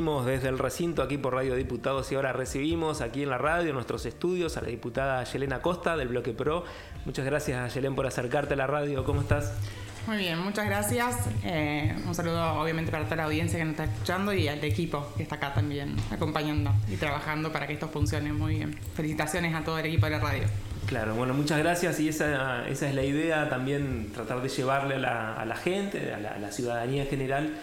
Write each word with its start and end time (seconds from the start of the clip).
desde 0.00 0.48
el 0.48 0.58
recinto 0.58 1.02
aquí 1.02 1.18
por 1.18 1.34
Radio 1.34 1.54
Diputados 1.54 2.10
y 2.10 2.14
ahora 2.14 2.32
recibimos 2.32 3.02
aquí 3.02 3.22
en 3.22 3.28
la 3.28 3.36
radio, 3.36 3.68
en 3.68 3.74
nuestros 3.74 4.06
estudios, 4.06 4.56
a 4.56 4.62
la 4.62 4.68
diputada 4.68 5.22
Yelena 5.24 5.60
Costa 5.60 5.94
del 5.94 6.08
Bloque 6.08 6.32
Pro. 6.32 6.64
Muchas 7.04 7.26
gracias, 7.26 7.74
Yelena, 7.74 7.94
por 7.94 8.06
acercarte 8.06 8.54
a 8.54 8.56
la 8.56 8.66
radio. 8.66 9.04
¿Cómo 9.04 9.20
estás? 9.20 9.52
Muy 10.06 10.16
bien, 10.16 10.38
muchas 10.38 10.64
gracias. 10.64 11.16
Eh, 11.44 11.94
un 12.06 12.14
saludo 12.14 12.54
obviamente 12.54 12.90
para 12.90 13.04
toda 13.04 13.16
la 13.16 13.24
audiencia 13.24 13.58
que 13.58 13.64
nos 13.66 13.72
está 13.72 13.84
escuchando 13.84 14.32
y 14.32 14.48
al 14.48 14.64
equipo 14.64 15.06
que 15.18 15.22
está 15.22 15.34
acá 15.34 15.52
también 15.52 15.96
acompañando 16.10 16.72
y 16.88 16.96
trabajando 16.96 17.52
para 17.52 17.66
que 17.66 17.74
esto 17.74 17.88
funcione 17.88 18.32
muy 18.32 18.54
bien. 18.54 18.78
Felicitaciones 18.94 19.54
a 19.54 19.62
todo 19.62 19.78
el 19.78 19.84
equipo 19.84 20.06
de 20.06 20.12
la 20.12 20.20
radio. 20.20 20.44
Claro, 20.86 21.14
bueno, 21.14 21.34
muchas 21.34 21.58
gracias 21.58 22.00
y 22.00 22.08
esa, 22.08 22.66
esa 22.66 22.88
es 22.88 22.94
la 22.94 23.04
idea 23.04 23.48
también, 23.48 24.10
tratar 24.12 24.40
de 24.40 24.48
llevarle 24.48 24.96
a 24.96 25.44
la, 25.44 25.56
gente, 25.56 26.14
a 26.14 26.18
la, 26.18 26.50
ciudadanía 26.50 27.02
en 27.02 27.08
general, 27.08 27.54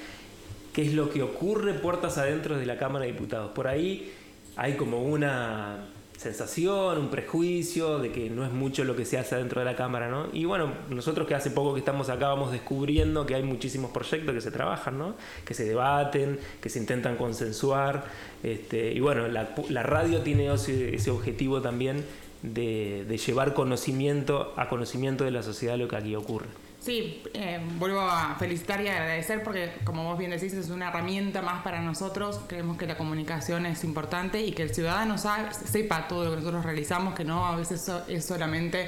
qué 0.78 0.84
es 0.84 0.94
lo 0.94 1.10
que 1.10 1.24
ocurre 1.24 1.74
puertas 1.74 2.20
adentro 2.20 2.56
de 2.56 2.68
la 2.68 2.78
Cámara 2.78 3.06
de 3.06 3.12
Diputados. 3.12 3.50
Por 3.50 3.68
ahí 3.68 4.14
hay 4.56 4.74
como 4.74 5.02
una 5.02 5.88
sensación, 6.16 7.00
un 7.00 7.10
prejuicio 7.10 7.98
de 7.98 8.12
que 8.12 8.30
no 8.30 8.46
es 8.46 8.52
mucho 8.52 8.84
lo 8.84 8.96
que 8.96 9.04
se 9.04 9.18
hace 9.18 9.38
dentro 9.38 9.60
de 9.60 9.66
la 9.66 9.76
Cámara, 9.76 10.08
¿no? 10.08 10.28
Y 10.34 10.46
bueno, 10.46 10.72
nosotros 10.92 11.28
que 11.28 11.34
hace 11.34 11.50
poco 11.50 11.74
que 11.74 11.80
estamos 11.80 12.10
acá 12.10 12.28
vamos 12.28 12.52
descubriendo 12.52 13.26
que 13.26 13.34
hay 13.34 13.42
muchísimos 13.42 13.90
proyectos 13.90 14.36
que 14.36 14.42
se 14.42 14.52
trabajan, 14.52 15.00
¿no? 15.00 15.16
Que 15.46 15.56
se 15.56 15.66
debaten, 15.66 16.40
que 16.62 16.70
se 16.70 16.78
intentan 16.78 17.18
consensuar, 17.18 18.06
este, 18.44 18.94
y 18.94 19.00
bueno, 19.00 19.28
la, 19.28 19.82
radio 19.82 20.22
tiene 20.22 20.54
ese, 20.54 20.94
ese 20.94 21.10
objetivo 21.10 21.60
también 21.60 22.06
de, 22.44 23.20
llevar 23.26 23.56
conocimiento 23.56 24.54
a 24.58 24.70
conocimiento 24.70 25.24
de 25.24 25.32
la 25.32 25.42
sociedad 25.42 25.76
lo 25.76 25.88
que 25.88 25.96
aquí 25.96 26.16
ocurre. 26.16 26.67
Sí, 26.88 27.22
eh, 27.34 27.60
vuelvo 27.78 28.00
a 28.00 28.38
felicitar 28.40 28.80
y 28.80 28.88
agradecer 28.88 29.44
porque, 29.44 29.74
como 29.84 30.06
vos 30.06 30.18
bien 30.18 30.32
decís, 30.32 30.54
es 30.54 30.70
una 30.70 30.88
herramienta 30.88 31.42
más 31.42 31.62
para 31.62 31.82
nosotros. 31.82 32.40
Creemos 32.48 32.78
que 32.78 32.88
la 32.88 32.96
comunicación 32.96 33.66
es 33.66 33.84
importante 33.84 34.42
y 34.42 34.54
que 34.54 34.64
el 34.64 34.74
ciudadano 34.74 35.18
sepa 35.18 36.08
todo 36.08 36.24
lo 36.24 36.30
que 36.30 36.38
nosotros 36.38 36.64
realizamos, 36.64 37.14
que 37.14 37.26
no 37.26 37.46
a 37.46 37.58
veces 37.58 37.92
es 38.08 38.24
solamente 38.24 38.88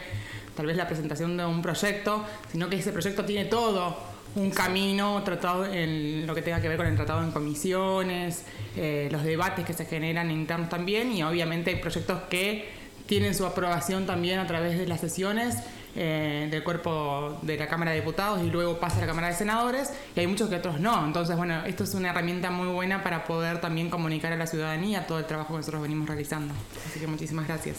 tal 0.56 0.68
vez 0.68 0.78
la 0.78 0.88
presentación 0.88 1.36
de 1.36 1.46
un 1.46 1.62
proyecto, 1.62 2.24
sino 2.50 2.70
que 2.70 2.78
ese 2.78 2.94
proyecto 2.94 3.26
tiene 3.26 3.50
todo 3.50 3.98
un 4.36 4.50
camino 4.50 5.22
tratado 5.26 5.66
en 5.66 6.26
lo 6.26 6.34
que 6.34 6.42
tenga 6.42 6.62
que 6.62 6.70
ver 6.70 6.78
con 6.78 6.88
el 6.88 6.96
tratado 6.96 7.22
en 7.22 7.32
comisiones, 7.32 8.46
eh, 8.78 9.10
los 9.12 9.26
debates 9.26 9.66
que 9.66 9.74
se 9.74 9.84
generan 9.84 10.32
internos 10.32 10.70
también 10.70 11.12
y 11.12 11.22
obviamente 11.22 11.72
hay 11.72 11.82
proyectos 11.82 12.22
que 12.30 12.70
tienen 13.08 13.36
su 13.36 13.46
aprobación 13.46 14.06
también 14.06 14.40
a 14.40 14.48
través 14.48 14.78
de 14.78 14.88
las 14.88 15.02
sesiones 15.02 15.58
eh, 15.96 16.48
del 16.50 16.64
cuerpo 16.64 17.40
de 17.42 17.58
la 17.58 17.68
Cámara 17.68 17.92
de 17.92 17.98
Diputados 17.98 18.42
y 18.44 18.50
luego 18.50 18.80
pasa 18.80 18.98
a 18.98 19.02
la 19.02 19.08
Cámara 19.08 19.28
de 19.28 19.34
Senadores 19.34 19.92
y 20.16 20.20
hay 20.20 20.28
muchos 20.28 20.50
que 20.50 20.56
otros 20.56 20.80
no. 20.80 21.06
Entonces, 21.06 21.36
bueno, 21.36 21.66
esto 21.66 21.84
es 21.84 21.94
una 21.94 22.10
herramienta 22.10 22.52
muy 22.52 22.68
buena 22.68 23.04
para 23.04 23.24
poder 23.26 23.60
también 23.62 23.90
comunicar 23.90 24.32
a 24.32 24.38
la 24.38 24.48
ciudadanía 24.48 25.08
todo 25.08 25.20
el 25.20 25.26
trabajo 25.26 25.54
que 25.54 25.58
nosotros 25.58 25.82
venimos 25.82 26.08
realizando. 26.08 26.54
Así 26.88 27.00
que 27.00 27.08
muchísimas 27.08 27.48
gracias. 27.48 27.78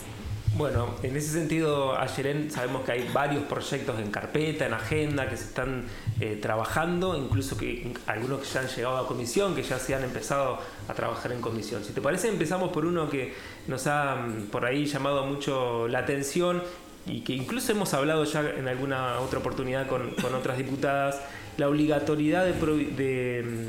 Bueno, 0.56 0.96
en 1.04 1.16
ese 1.16 1.28
sentido, 1.28 1.96
Ayeren, 1.96 2.50
sabemos 2.50 2.84
que 2.84 2.92
hay 2.92 3.08
varios 3.14 3.44
proyectos 3.44 4.00
en 4.00 4.10
carpeta, 4.10 4.66
en 4.66 4.74
agenda, 4.74 5.28
que 5.28 5.36
se 5.36 5.44
están 5.44 5.84
eh, 6.18 6.38
trabajando, 6.42 7.16
incluso 7.16 7.56
que 7.56 7.94
algunos 8.06 8.40
que 8.40 8.46
ya 8.46 8.60
han 8.60 8.66
llegado 8.66 8.98
a 8.98 9.06
comisión, 9.06 9.54
que 9.54 9.62
ya 9.62 9.78
se 9.78 9.94
han 9.94 10.02
empezado 10.02 10.58
a 10.88 10.92
trabajar 10.92 11.30
en 11.32 11.40
comisión. 11.40 11.84
Si 11.84 11.92
te 11.92 12.00
parece, 12.00 12.28
empezamos 12.28 12.72
por 12.72 12.84
uno 12.84 13.08
que 13.08 13.32
nos 13.68 13.86
ha 13.86 14.16
mm, 14.16 14.46
por 14.50 14.64
ahí 14.64 14.86
llamado 14.86 15.24
mucho 15.24 15.86
la 15.86 16.00
atención 16.00 16.62
y 17.10 17.20
que 17.20 17.32
incluso 17.34 17.72
hemos 17.72 17.92
hablado 17.94 18.24
ya 18.24 18.40
en 18.40 18.68
alguna 18.68 19.20
otra 19.20 19.38
oportunidad 19.38 19.86
con, 19.86 20.12
otras 20.34 20.58
diputadas, 20.58 21.20
la 21.56 21.68
obligatoriedad 21.68 22.44
de 22.46 23.68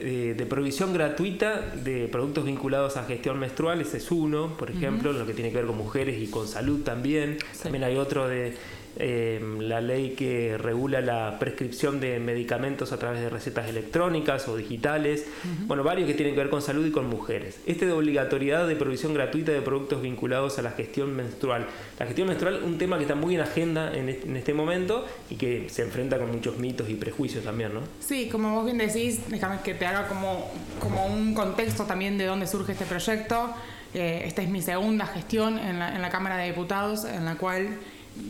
eh, 0.00 0.34
de 0.36 0.46
provisión 0.46 0.92
gratuita 0.92 1.60
de 1.60 2.08
productos 2.08 2.44
vinculados 2.44 2.96
a 2.96 3.04
gestión 3.04 3.38
menstrual, 3.38 3.80
ese 3.80 3.98
es 3.98 4.10
uno, 4.10 4.56
por 4.56 4.70
ejemplo, 4.70 5.12
lo 5.12 5.26
que 5.26 5.34
tiene 5.34 5.50
que 5.50 5.56
ver 5.56 5.66
con 5.66 5.76
mujeres 5.76 6.20
y 6.20 6.28
con 6.28 6.46
salud 6.48 6.82
también. 6.82 7.38
También 7.62 7.84
hay 7.84 7.96
otro 7.96 8.28
de 8.28 8.56
Em, 9.00 9.60
la 9.60 9.80
ley 9.80 10.16
que 10.16 10.58
regula 10.58 11.00
la 11.00 11.38
prescripción 11.38 12.00
de 12.00 12.18
medicamentos 12.18 12.90
a 12.90 12.98
través 12.98 13.20
de 13.20 13.30
recetas 13.30 13.68
electrónicas 13.68 14.48
o 14.48 14.56
digitales, 14.56 15.24
bueno, 15.68 15.84
varios 15.84 16.08
que 16.08 16.14
tienen 16.14 16.34
que 16.34 16.40
ver 16.40 16.50
con 16.50 16.62
salud 16.62 16.84
y 16.84 16.90
con 16.90 17.06
mujeres. 17.08 17.60
Este 17.64 17.86
de 17.86 17.92
obligatoriedad 17.92 18.66
de 18.66 18.74
provisión 18.74 19.14
gratuita 19.14 19.52
de 19.52 19.62
productos 19.62 20.02
vinculados 20.02 20.58
a 20.58 20.62
la 20.62 20.72
gestión 20.72 21.14
menstrual. 21.14 21.68
La 22.00 22.06
gestión 22.06 22.26
menstrual, 22.26 22.64
un 22.64 22.76
tema 22.76 22.96
que 22.96 23.02
está 23.02 23.14
muy 23.14 23.36
en 23.36 23.42
agenda 23.42 23.92
en 23.94 24.08
este, 24.08 24.52
momento 24.52 25.06
y 25.30 25.36
que 25.36 25.68
se 25.68 25.82
enfrenta 25.82 26.18
con 26.18 26.32
muchos 26.32 26.58
mitos 26.58 26.90
y 26.90 26.94
prejuicios 26.94 27.44
también, 27.44 27.74
¿no? 27.74 27.82
Sí, 28.00 28.28
como 28.28 28.52
vos 28.52 28.64
bien 28.64 28.78
decís, 28.78 29.20
déjame 29.28 29.60
que 29.62 29.74
te 29.74 29.86
haga 29.86 30.08
como, 30.08 30.50
como 30.80 31.06
un 31.06 31.34
contexto 31.34 31.84
también 31.84 32.18
de 32.18 32.24
dónde 32.24 32.48
surge 32.48 32.72
este 32.72 32.84
proyecto. 32.84 33.54
Eh, 33.94 34.22
esta 34.24 34.42
es 34.42 34.48
mi 34.48 34.60
segunda 34.60 35.06
gestión 35.06 35.56
en 35.56 35.78
la, 35.78 35.94
en 35.94 36.02
la 36.02 36.10
Cámara 36.10 36.36
de 36.36 36.48
Diputados, 36.48 37.04
en 37.04 37.24
la 37.24 37.36
cual 37.36 37.78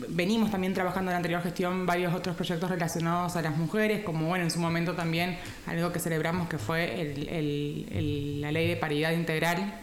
venimos 0.09 0.51
también 0.51 0.73
trabajando 0.73 1.11
en 1.11 1.13
la 1.13 1.17
anterior 1.17 1.41
gestión 1.41 1.85
varios 1.85 2.13
otros 2.13 2.35
proyectos 2.35 2.69
relacionados 2.69 3.35
a 3.35 3.41
las 3.41 3.57
mujeres, 3.57 4.03
como 4.03 4.27
bueno, 4.27 4.43
en 4.43 4.51
su 4.51 4.59
momento 4.59 4.93
también 4.93 5.37
algo 5.65 5.91
que 5.91 5.99
celebramos 5.99 6.47
que 6.47 6.57
fue 6.57 7.13
la 8.41 8.51
ley 8.51 8.67
de 8.67 8.75
paridad 8.75 9.11
integral, 9.11 9.79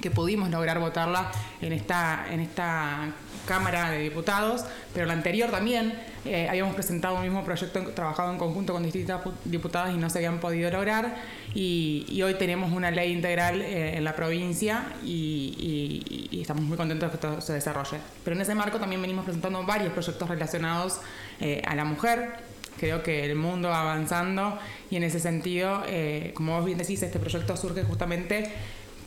que 0.00 0.10
pudimos 0.10 0.50
lograr 0.50 0.78
votarla 0.78 1.30
en 1.60 1.72
esta, 1.72 2.26
en 2.30 2.40
esta 2.40 3.12
Cámara 3.46 3.90
de 3.90 3.98
Diputados, 3.98 4.64
pero 4.92 5.06
la 5.06 5.12
anterior 5.12 5.50
también 5.50 5.94
eh, 6.24 6.48
habíamos 6.48 6.74
presentado 6.74 7.16
un 7.16 7.22
mismo 7.22 7.44
proyecto 7.44 7.80
trabajado 7.92 8.32
en 8.32 8.38
conjunto 8.38 8.72
con 8.72 8.82
distintas 8.82 9.20
diputadas 9.44 9.94
y 9.94 9.98
no 9.98 10.08
se 10.08 10.18
habían 10.18 10.38
podido 10.38 10.70
lograr. 10.70 11.16
Y, 11.54 12.22
hoy 12.22 12.34
tenemos 12.34 12.72
una 12.72 12.90
ley 12.90 13.12
integral 13.12 13.60
eh, 13.60 13.98
en 13.98 14.04
la 14.04 14.16
provincia 14.16 14.86
y, 15.04 16.38
estamos 16.40 16.64
muy 16.64 16.76
contentos 16.76 17.10
de 17.12 17.18
que 17.18 17.26
esto 17.26 17.40
se 17.40 17.52
desarrolle. 17.52 17.98
Pero 18.22 18.36
en 18.36 18.42
ese 18.42 18.54
marco 18.54 18.78
también 18.78 19.00
venimos 19.00 19.24
presentando 19.24 19.64
varios 19.64 19.92
proyectos 19.92 20.28
relacionados 20.28 21.00
eh, 21.40 21.62
a 21.66 21.74
la 21.74 21.84
mujer. 21.84 22.32
Creo 22.78 23.02
que 23.02 23.24
el 23.24 23.36
mundo 23.36 23.68
va 23.68 23.82
avanzando 23.82 24.58
y 24.90 24.96
en 24.96 25.04
ese 25.04 25.20
sentido, 25.20 25.84
como 26.34 26.56
vos 26.56 26.64
bien 26.64 26.76
decís, 26.76 27.02
este 27.02 27.20
proyecto 27.20 27.56
surge 27.56 27.84
justamente 27.84 28.50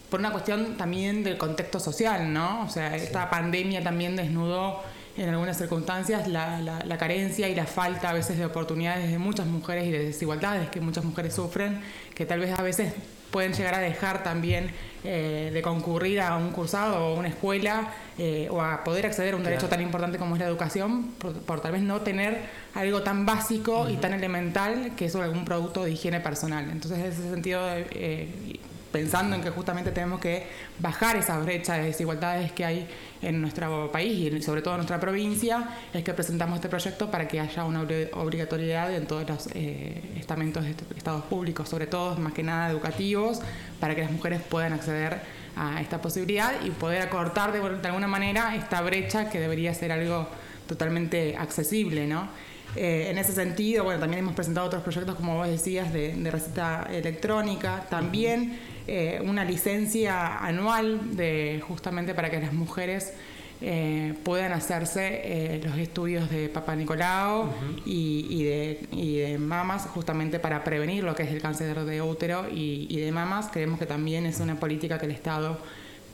por 0.09 0.21
una 0.21 0.31
cuestión 0.31 0.77
también 0.77 1.23
del 1.23 1.37
contexto 1.37 1.79
social, 1.79 2.31
¿no? 2.31 2.63
O 2.63 2.69
sea, 2.69 2.95
esta 2.95 3.29
pandemia 3.29 3.83
también 3.83 4.15
desnudó 4.15 4.81
en 5.17 5.29
algunas 5.29 5.57
circunstancias 5.57 6.27
la, 6.27 6.61
la, 6.61 6.97
carencia 6.97 7.49
y 7.49 7.55
la 7.55 7.65
falta 7.65 8.09
a 8.09 8.13
veces 8.13 8.37
de 8.37 8.45
oportunidades 8.45 9.11
de 9.11 9.17
muchas 9.17 9.47
mujeres 9.47 9.85
y 9.87 9.91
de 9.91 10.05
desigualdades 10.05 10.69
que 10.69 10.79
muchas 10.79 11.03
mujeres 11.03 11.33
sufren, 11.33 11.81
que 12.13 12.25
tal 12.25 12.39
vez 12.39 12.57
a 12.57 12.61
veces 12.61 12.93
pueden 13.31 13.53
llegar 13.53 13.73
a 13.73 13.79
dejar 13.79 14.23
también 14.23 14.71
eh, 15.03 15.49
de 15.53 15.61
concurrir 15.61 16.21
a 16.21 16.37
un 16.37 16.51
cursado 16.51 17.07
o 17.07 17.19
una 17.19 17.27
escuela 17.27 17.93
eh, 18.17 18.47
o 18.49 18.61
a 18.61 18.83
poder 18.83 19.05
acceder 19.05 19.33
a 19.33 19.37
un 19.37 19.43
derecho 19.43 19.67
tan 19.67 19.81
importante 19.81 20.17
como 20.17 20.35
es 20.35 20.39
la 20.39 20.47
educación 20.47 21.11
por, 21.17 21.61
tal 21.61 21.71
vez 21.71 21.81
no 21.81 22.01
tener 22.01 22.41
algo 22.73 23.01
tan 23.01 23.25
básico 23.25 23.89
y 23.89 23.97
tan 23.97 24.13
elemental 24.13 24.93
que 24.95 25.05
es 25.05 25.15
algún 25.15 25.45
producto 25.45 25.83
de 25.83 25.91
higiene 25.91 26.19
personal. 26.19 26.69
Entonces, 26.71 26.99
en 26.99 27.05
ese 27.05 27.29
sentido, 27.29 27.61
eh, 27.65 28.59
pensando 28.97 29.35
en 29.35 29.43
que 29.43 29.51
justamente 29.51 29.91
tenemos 29.91 30.19
que 30.19 30.47
bajar 30.79 31.17
esa 31.17 31.37
brecha 31.37 31.75
de 31.75 31.83
desigualdades 31.83 32.51
que 32.51 32.65
hay 32.65 32.87
en 33.21 33.39
nuestro 33.39 33.91
país 33.91 34.33
y 34.33 34.41
sobre 34.41 34.63
todo 34.63 34.73
en 34.73 34.77
nuestra 34.79 34.99
provincia, 34.99 35.69
es 35.93 36.03
que 36.03 36.15
presentamos 36.15 36.55
este 36.55 36.67
proyecto 36.67 37.11
para 37.11 37.27
que 37.27 37.39
haya 37.39 37.63
una 37.63 37.81
obligatoriedad 38.13 38.91
en 38.95 39.05
todos 39.05 39.29
los 39.29 39.49
eh, 39.53 40.01
estamentos 40.15 40.63
de 40.63 40.71
estados 40.95 41.25
públicos, 41.25 41.69
sobre 41.69 41.85
todo 41.85 42.15
más 42.17 42.33
que 42.33 42.41
nada 42.41 42.71
educativos, 42.71 43.39
para 43.79 43.93
que 43.93 44.01
las 44.01 44.11
mujeres 44.11 44.41
puedan 44.41 44.73
acceder 44.73 45.21
a 45.55 45.79
esta 45.79 46.01
posibilidad 46.01 46.53
y 46.65 46.71
poder 46.71 47.03
acortar 47.03 47.51
de, 47.51 47.59
alguna 47.87 48.07
manera 48.07 48.55
esta 48.55 48.81
brecha 48.81 49.29
que 49.29 49.39
debería 49.39 49.75
ser 49.75 49.91
algo 49.91 50.27
totalmente 50.67 51.37
accesible, 51.37 52.07
¿no? 52.07 52.29
Eh, 52.75 53.07
en 53.09 53.17
ese 53.17 53.33
sentido, 53.33 53.83
bueno, 53.83 53.99
también 53.99 54.19
hemos 54.19 54.35
presentado 54.35 54.67
otros 54.67 54.83
proyectos, 54.83 55.15
como 55.15 55.35
vos 55.35 55.47
decías, 55.47 55.91
de, 55.93 56.13
de 56.13 56.31
receta 56.31 56.87
electrónica, 56.91 57.85
también 57.89 58.59
eh, 58.87 59.19
una 59.23 59.43
licencia 59.45 60.37
anual 60.37 61.15
de 61.15 61.63
justamente 61.67 62.13
para 62.13 62.29
que 62.29 62.39
las 62.39 62.53
mujeres 62.53 63.13
eh, 63.59 64.13
puedan 64.23 64.51
hacerse 64.51 65.59
los 65.63 65.75
estudios 65.79 66.29
de 66.29 66.47
Papá 66.49 66.75
Nicolau 66.75 67.49
y, 67.85 68.43
de, 68.43 68.87
y, 68.91 69.17
de, 69.17 69.37
mamas, 69.39 69.87
justamente 69.87 70.39
para 70.39 70.63
prevenir 70.63 71.03
lo 71.03 71.15
que 71.15 71.23
es 71.23 71.31
el 71.31 71.41
cáncer 71.41 71.83
de 71.83 72.01
útero 72.01 72.47
y, 72.51 72.85
y, 72.89 72.99
de 72.99 73.11
mamas. 73.11 73.49
Creemos 73.51 73.79
que 73.79 73.87
también 73.87 74.27
es 74.27 74.39
una 74.39 74.59
política 74.59 74.99
que 74.99 75.07
el 75.07 75.11
Estado 75.11 75.57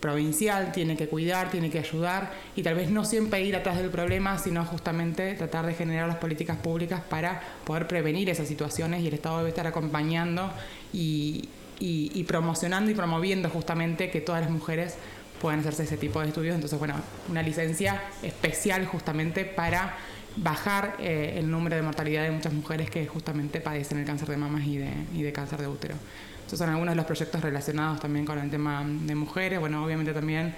provincial 0.03 0.73
tiene 0.73 0.97
que 0.97 1.07
cuidar, 1.07 1.49
tiene 1.49 1.69
que 1.69 1.79
ayudar 1.79 2.29
y 2.57 2.61
tal 2.61 2.75
vez 2.75 2.89
no 2.89 3.05
siempre 3.05 3.41
ir 3.41 3.55
atrás 3.55 3.77
del 3.77 3.89
problema, 3.89 4.37
sino 4.37 4.65
justamente 4.65 5.33
tratar 5.35 5.65
de 5.65 5.73
generar 5.73 6.09
las 6.09 6.17
políticas 6.17 6.57
públicas 6.57 7.01
para 7.09 7.41
poder 7.63 7.87
prevenir 7.87 8.29
esas 8.29 8.49
situaciones 8.49 9.01
y 9.01 9.07
el 9.07 9.13
Estado 9.13 9.37
debe 9.37 9.49
estar 9.49 9.65
acompañando 9.65 10.51
y, 10.91 11.47
y, 11.79 12.21
promocionando 12.25 12.91
y 12.91 12.95
promoviendo 12.95 13.49
justamente 13.49 14.11
que 14.11 14.19
todas 14.19 14.41
las 14.41 14.49
mujeres 14.49 14.95
puedan 15.39 15.61
hacerse 15.61 15.83
ese 15.83 15.95
tipo 15.95 16.19
de 16.19 16.27
estudios. 16.27 16.55
Entonces, 16.55 16.77
bueno, 16.77 16.95
una 17.29 17.41
licencia 17.41 18.01
especial 18.21 18.85
justamente 18.85 19.45
para 19.45 19.95
bajar 20.35 20.97
eh, 20.99 21.35
el 21.37 21.49
número 21.49 21.77
de 21.77 21.81
mortalidad 21.81 22.23
de 22.23 22.31
muchas 22.31 22.51
mujeres 22.51 22.89
que 22.89 23.07
justamente 23.07 23.61
padecen 23.61 23.99
el 23.99 24.05
cáncer 24.05 24.27
de 24.27 24.35
mamas 24.35 24.65
y 24.65 24.79
de, 24.79 24.91
y 25.13 25.21
de 25.21 25.31
cáncer 25.31 25.61
de 25.61 25.67
útero. 25.69 25.95
Estos 26.43 26.59
son 26.59 26.69
algunos 26.69 26.91
de 26.91 26.95
los 26.97 27.05
proyectos 27.05 27.41
relacionados 27.41 27.99
también 27.99 28.25
con 28.25 28.37
el 28.37 28.49
tema 28.49 28.83
de 28.85 29.15
mujeres. 29.15 29.59
Bueno, 29.59 29.83
obviamente 29.83 30.13
también 30.13 30.53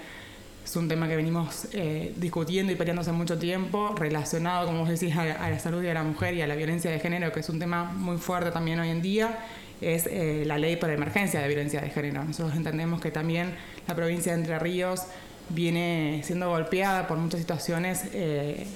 es 0.66 0.74
un 0.74 0.88
tema 0.88 1.06
que 1.06 1.14
venimos 1.14 1.68
eh, 1.72 2.12
discutiendo 2.16 2.72
y 2.72 2.74
peleando 2.74 3.02
hace 3.02 3.12
mucho 3.12 3.38
tiempo, 3.38 3.94
relacionado, 3.96 4.66
como 4.66 4.80
vos 4.80 4.88
decís, 4.88 5.16
a, 5.16 5.48
la 5.48 5.58
salud 5.60 5.80
de 5.80 5.94
la 5.94 6.02
mujer 6.02 6.34
y 6.34 6.42
a 6.42 6.46
la 6.48 6.56
violencia 6.56 6.90
de 6.90 6.98
género, 6.98 7.30
que 7.30 7.38
es 7.38 7.48
un 7.48 7.60
tema 7.60 7.84
muy 7.84 8.16
fuerte 8.18 8.50
también 8.50 8.80
hoy 8.80 8.88
en 8.88 9.00
día, 9.00 9.38
es 9.80 10.06
eh, 10.06 10.42
la 10.44 10.58
ley 10.58 10.74
por 10.74 10.90
emergencia 10.90 11.40
de 11.40 11.46
violencia 11.46 11.80
de 11.80 11.90
género. 11.90 12.24
Nosotros 12.24 12.56
entendemos 12.56 13.00
que 13.00 13.12
también 13.12 13.54
la 13.86 13.94
provincia 13.94 14.32
de 14.32 14.40
Entre 14.40 14.58
Ríos 14.58 15.02
viene 15.50 16.22
siendo 16.24 16.48
golpeada 16.48 17.06
por 17.06 17.18
muchas 17.18 17.38
situaciones. 17.38 18.02
Eh, 18.12 18.66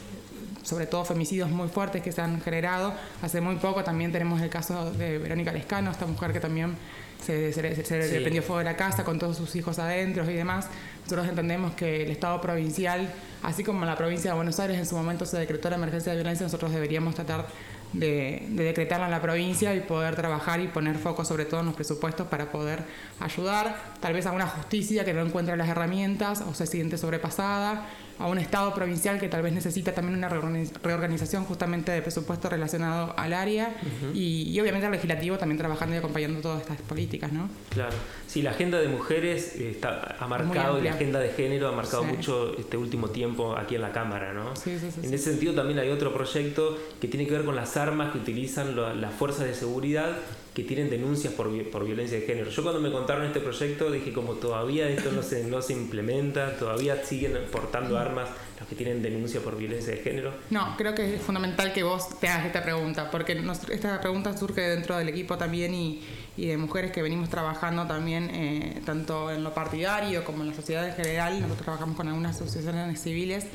sobre 0.62 0.86
todo 0.86 1.04
femicidios 1.04 1.50
muy 1.50 1.68
fuertes 1.68 2.02
que 2.02 2.12
se 2.12 2.20
han 2.20 2.40
generado. 2.40 2.94
Hace 3.22 3.40
muy 3.40 3.56
poco 3.56 3.82
también 3.84 4.12
tenemos 4.12 4.40
el 4.40 4.50
caso 4.50 4.90
de 4.92 5.18
Verónica 5.18 5.52
Lescano, 5.52 5.90
esta 5.90 6.06
mujer 6.06 6.32
que 6.32 6.40
también 6.40 6.76
se, 7.20 7.52
se, 7.52 7.84
se, 7.84 8.20
le 8.20 8.42
fuego 8.42 8.58
de 8.58 8.64
la 8.64 8.76
casa 8.76 9.04
con 9.04 9.18
todos 9.18 9.36
sus 9.36 9.54
hijos 9.56 9.78
adentro 9.78 10.28
y 10.30 10.34
demás. 10.34 10.68
Nosotros 11.02 11.28
entendemos 11.28 11.74
que 11.74 12.04
el 12.04 12.10
Estado 12.10 12.40
provincial, 12.40 13.12
así 13.42 13.64
como 13.64 13.84
la 13.84 13.96
provincia 13.96 14.30
de 14.30 14.36
Buenos 14.36 14.58
Aires 14.60 14.78
en 14.78 14.86
su 14.86 14.94
momento 14.96 15.26
se 15.26 15.38
decretó 15.38 15.70
la 15.70 15.76
emergencia 15.76 16.12
de 16.12 16.18
violencia, 16.18 16.44
nosotros 16.44 16.72
deberíamos 16.72 17.14
tratar 17.14 17.46
de, 17.92 18.46
decretarla 18.50 19.06
en 19.06 19.10
la 19.10 19.20
provincia 19.20 19.74
y 19.74 19.80
poder 19.80 20.14
trabajar 20.14 20.60
y 20.60 20.68
poner 20.68 20.96
foco 20.96 21.24
sobre 21.24 21.44
todo 21.44 21.60
en 21.60 21.66
los 21.66 21.74
presupuestos 21.74 22.26
para 22.28 22.52
poder 22.52 22.84
ayudar 23.18 23.76
tal 24.00 24.12
vez 24.12 24.26
a 24.26 24.32
una 24.32 24.46
justicia 24.46 25.04
que 25.04 25.12
no 25.12 25.22
encuentra 25.22 25.56
las 25.56 25.68
herramientas 25.68 26.42
o 26.42 26.54
se 26.54 26.66
siente 26.66 26.98
sobrepasada 26.98 27.86
a 28.20 28.26
un 28.26 28.38
Estado 28.38 28.74
provincial 28.74 29.18
que 29.18 29.28
tal 29.28 29.42
vez 29.42 29.52
necesita 29.52 29.92
también 29.92 30.18
una 30.18 30.28
reorganización 30.28 31.44
justamente 31.44 31.90
de 31.90 32.02
presupuesto 32.02 32.50
relacionado 32.50 33.14
al 33.16 33.32
área 33.32 33.74
y, 34.14 34.58
obviamente 34.60 34.86
al 34.86 34.92
legislativo 34.92 35.38
también 35.38 35.58
trabajando 35.58 35.94
y 35.94 35.98
acompañando 35.98 36.40
todas 36.40 36.60
estas 36.60 36.80
políticas, 36.82 37.32
¿no? 37.32 37.48
Claro. 37.70 37.96
Sí, 38.26 38.42
la 38.42 38.50
agenda 38.50 38.78
de 38.78 38.88
mujeres 38.88 39.56
está, 39.56 40.16
ha 40.20 40.26
marcado 40.26 40.78
y 40.78 40.82
la 40.82 40.92
agenda 40.92 41.18
de 41.18 41.30
género 41.30 41.68
ha 41.68 41.72
marcado 41.72 42.04
mucho 42.04 42.56
este 42.58 42.76
último 42.76 43.08
tiempo 43.08 43.56
aquí 43.56 43.74
en 43.74 43.82
la 43.82 43.92
Cámara, 43.92 44.32
¿no? 44.32 44.54
Sí, 44.54 44.78
sí, 44.78 44.88
en 45.02 45.14
ese 45.14 45.30
sentido 45.30 45.54
también 45.54 45.78
hay 45.78 45.88
otro 45.88 46.12
proyecto 46.12 46.78
que 47.00 47.08
tiene 47.08 47.26
que 47.26 47.32
ver 47.32 47.44
con 47.44 47.56
las 47.56 47.76
armas 47.76 48.12
que 48.12 48.18
utilizan 48.18 48.76
las 49.00 49.14
fuerzas 49.14 49.46
de 49.46 49.54
seguridad 49.54 50.16
que 50.54 50.64
tienen 50.64 50.90
denuncias 50.90 51.32
por, 51.34 51.48
por 51.70 51.84
violencia 51.84 52.18
de 52.18 52.26
género. 52.26 52.50
Yo 52.50 52.62
cuando 52.62 52.80
me 52.80 52.90
contaron 52.90 53.24
este 53.26 53.40
proyecto 53.40 53.90
dije 53.90 54.12
como 54.12 54.34
todavía 54.34 54.88
esto 54.88 55.12
no 55.12 55.22
se, 55.22 55.44
no 55.44 55.62
se 55.62 55.72
implementa, 55.72 56.56
todavía 56.56 57.04
siguen 57.04 57.38
portando 57.52 57.96
armas 57.96 58.28
los 58.58 58.68
que 58.68 58.74
tienen 58.74 59.00
denuncia 59.00 59.40
por 59.40 59.56
violencia 59.56 59.94
de 59.94 60.02
género. 60.02 60.32
No, 60.50 60.74
creo 60.76 60.94
que 60.94 61.14
es 61.14 61.22
fundamental 61.22 61.72
que 61.72 61.82
vos 61.82 62.18
te 62.18 62.28
hagas 62.28 62.46
esta 62.46 62.62
pregunta, 62.62 63.10
porque 63.10 63.40
esta 63.70 64.00
pregunta 64.00 64.36
surge 64.36 64.60
dentro 64.60 64.98
del 64.98 65.08
equipo 65.08 65.38
también 65.38 65.72
y, 65.72 66.02
y 66.36 66.46
de 66.46 66.56
mujeres 66.56 66.90
que 66.90 67.00
venimos 67.00 67.30
trabajando 67.30 67.86
también 67.86 68.28
eh, 68.34 68.82
tanto 68.84 69.30
en 69.30 69.44
lo 69.44 69.54
partidario 69.54 70.24
como 70.24 70.42
en 70.42 70.48
la 70.48 70.54
sociedad 70.54 70.86
en 70.86 70.94
general. 70.94 71.40
Nosotros 71.40 71.64
trabajamos 71.64 71.96
con 71.96 72.08
algunas 72.08 72.36
asociaciones 72.36 73.00
civiles 73.00 73.46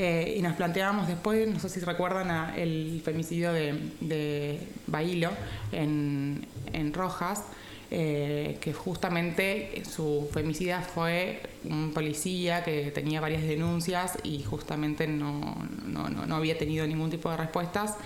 eh, 0.00 0.36
y 0.38 0.42
nos 0.42 0.54
planteábamos 0.54 1.08
después, 1.08 1.48
no 1.48 1.58
sé 1.58 1.68
si 1.68 1.80
recuerdan 1.80 2.56
el 2.56 3.02
femicidio 3.04 3.52
de, 3.52 3.90
de 3.98 4.60
Bailo 4.86 5.32
en, 5.72 6.46
en 6.72 6.92
Rojas, 6.94 7.42
eh, 7.90 8.58
que 8.60 8.72
justamente 8.72 9.82
su 9.84 10.30
femicida 10.32 10.82
fue 10.82 11.42
un 11.64 11.90
policía 11.92 12.62
que 12.62 12.92
tenía 12.92 13.20
varias 13.20 13.42
denuncias 13.42 14.16
y 14.22 14.44
justamente 14.44 15.08
no, 15.08 15.56
no, 15.84 16.08
no, 16.08 16.36
había 16.36 16.56
tenido 16.56 16.86
ningún 16.86 17.10
tipo 17.10 17.28
de 17.32 17.36
respuestas. 17.36 17.96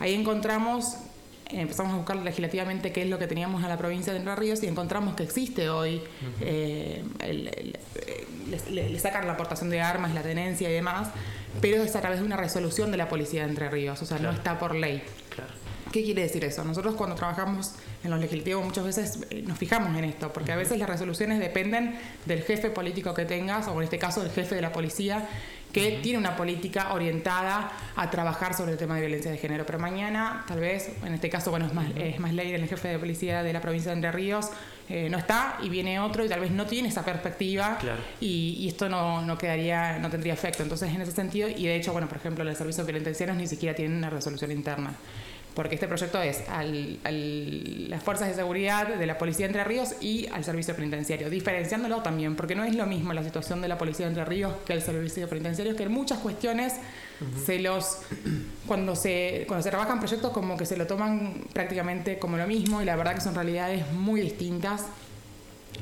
Ahí 0.00 0.12
encontramos 0.12 0.98
empezamos 1.60 1.92
a 1.92 1.96
buscar 1.96 2.16
legislativamente 2.16 2.92
qué 2.92 3.02
es 3.02 3.08
lo 3.08 3.18
que 3.18 3.26
teníamos 3.26 3.62
en 3.62 3.68
la 3.68 3.76
provincia 3.76 4.12
de 4.12 4.18
Entre 4.18 4.34
Ríos 4.36 4.62
y 4.62 4.66
encontramos 4.66 5.14
que 5.14 5.22
existe 5.22 5.68
hoy, 5.68 6.02
eh, 6.40 7.04
le, 8.70 8.98
sacan 8.98 9.26
la 9.26 9.34
aportación 9.34 9.70
de 9.70 9.80
armas, 9.80 10.14
la 10.14 10.22
tenencia 10.22 10.70
y 10.70 10.72
demás, 10.72 11.08
pero 11.60 11.82
es 11.82 11.94
a 11.96 12.00
través 12.00 12.20
de 12.20 12.26
una 12.26 12.36
resolución 12.36 12.90
de 12.90 12.96
la 12.96 13.08
policía 13.08 13.44
de 13.44 13.50
Entre 13.50 13.68
Ríos, 13.68 14.00
o 14.02 14.06
sea, 14.06 14.18
no 14.18 14.30
está 14.30 14.58
por 14.58 14.74
ley. 14.74 15.02
¿Qué 15.92 16.02
quiere 16.02 16.22
decir 16.22 16.42
eso? 16.44 16.64
Nosotros 16.64 16.94
cuando 16.94 17.16
trabajamos 17.16 17.74
en 18.02 18.10
los 18.10 18.18
legislativos 18.18 18.64
muchas 18.64 18.84
veces 18.84 19.18
eh, 19.28 19.42
nos 19.46 19.58
fijamos 19.58 19.96
en 19.98 20.04
esto, 20.04 20.32
porque 20.32 20.50
a 20.50 20.56
veces 20.56 20.78
las 20.78 20.88
resoluciones 20.88 21.38
dependen 21.38 21.98
del 22.24 22.42
jefe 22.42 22.70
político 22.70 23.12
que 23.12 23.26
tengas, 23.26 23.68
o 23.68 23.76
en 23.76 23.84
este 23.84 23.98
caso 23.98 24.22
del 24.22 24.32
jefe 24.32 24.54
de 24.54 24.62
la 24.62 24.72
policía, 24.72 25.28
que 25.72 26.00
tiene 26.02 26.18
una 26.18 26.36
política 26.36 26.92
orientada 26.92 27.72
a 27.96 28.10
trabajar 28.10 28.54
sobre 28.54 28.72
el 28.72 28.78
tema 28.78 28.96
de 28.96 29.02
violencia 29.02 29.30
de 29.30 29.38
género. 29.38 29.64
Pero 29.64 29.78
mañana, 29.78 30.44
tal 30.46 30.60
vez, 30.60 30.90
en 31.04 31.14
este 31.14 31.30
caso, 31.30 31.50
bueno, 31.50 31.66
es 31.66 31.74
más, 31.74 31.86
es 31.96 32.20
más 32.20 32.32
ley 32.32 32.52
el 32.52 32.68
jefe 32.68 32.88
de 32.88 32.98
policía 32.98 33.42
de 33.42 33.52
la 33.52 33.60
provincia 33.60 33.90
de 33.90 33.96
Entre 33.96 34.12
Ríos, 34.12 34.50
eh, 34.88 35.08
no 35.08 35.16
está 35.16 35.58
y 35.62 35.68
viene 35.68 36.00
otro 36.00 36.24
y 36.24 36.28
tal 36.28 36.40
vez 36.40 36.50
no 36.50 36.66
tiene 36.66 36.88
esa 36.88 37.04
perspectiva 37.04 37.78
y, 38.20 38.68
esto 38.68 38.88
no, 38.88 39.22
no, 39.22 39.38
quedaría, 39.38 39.98
no 39.98 40.10
tendría 40.10 40.34
efecto. 40.34 40.62
Entonces, 40.62 40.90
en 40.90 41.00
ese 41.00 41.12
sentido, 41.12 41.48
y 41.48 41.66
de 41.66 41.76
hecho, 41.76 41.92
bueno, 41.92 42.08
por 42.08 42.18
ejemplo, 42.18 42.44
los 42.44 42.58
servicios 42.58 42.86
penitenciarios 42.86 43.36
ni 43.36 43.46
siquiera 43.46 43.74
tienen 43.74 43.96
una 43.96 44.10
resolución 44.10 44.50
interna 44.50 44.92
porque 45.54 45.74
este 45.74 45.86
proyecto 45.86 46.20
es 46.20 46.42
a 46.48 46.62
las 46.64 48.02
fuerzas 48.02 48.28
de 48.28 48.34
seguridad 48.34 48.88
de 48.88 49.06
la 49.06 49.18
Policía 49.18 49.46
de 49.46 49.48
Entre 49.48 49.64
Ríos 49.64 49.94
y 50.00 50.26
al 50.28 50.44
servicio 50.44 50.74
penitenciario, 50.74 51.28
diferenciándolo 51.28 52.02
también, 52.02 52.36
porque 52.36 52.54
no 52.54 52.64
es 52.64 52.74
lo 52.74 52.86
mismo 52.86 53.12
la 53.12 53.22
situación 53.22 53.60
de 53.60 53.68
la 53.68 53.76
Policía 53.76 54.06
de 54.06 54.12
Entre 54.12 54.24
Ríos 54.24 54.54
que 54.64 54.72
el 54.72 54.82
servicio 54.82 55.28
penitenciario, 55.28 55.76
que 55.76 55.82
en 55.82 55.92
muchas 55.92 56.18
cuestiones 56.18 56.74
se 57.44 57.58
los 57.58 57.98
cuando 58.66 58.96
se 58.96 59.44
cuando 59.46 59.62
se 59.62 59.70
trabajan 59.70 60.00
proyectos 60.00 60.32
como 60.32 60.56
que 60.56 60.66
se 60.66 60.76
lo 60.76 60.86
toman 60.88 61.44
prácticamente 61.52 62.18
como 62.18 62.36
lo 62.36 62.46
mismo 62.48 62.82
y 62.82 62.84
la 62.84 62.96
verdad 62.96 63.14
que 63.14 63.20
son 63.20 63.34
realidades 63.34 63.92
muy 63.92 64.20
distintas 64.20 64.86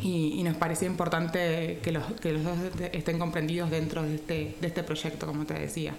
y, 0.02 0.42
nos 0.42 0.56
parecía 0.56 0.88
importante 0.88 1.78
que 1.82 1.92
los, 1.92 2.04
que 2.20 2.32
los 2.32 2.44
dos 2.44 2.56
estén 2.92 3.18
comprendidos 3.18 3.70
dentro 3.70 4.02
de 4.02 4.14
este, 4.14 4.56
de 4.60 4.66
este 4.66 4.82
proyecto, 4.82 5.26
como 5.26 5.44
te 5.44 5.54
decía 5.54 5.94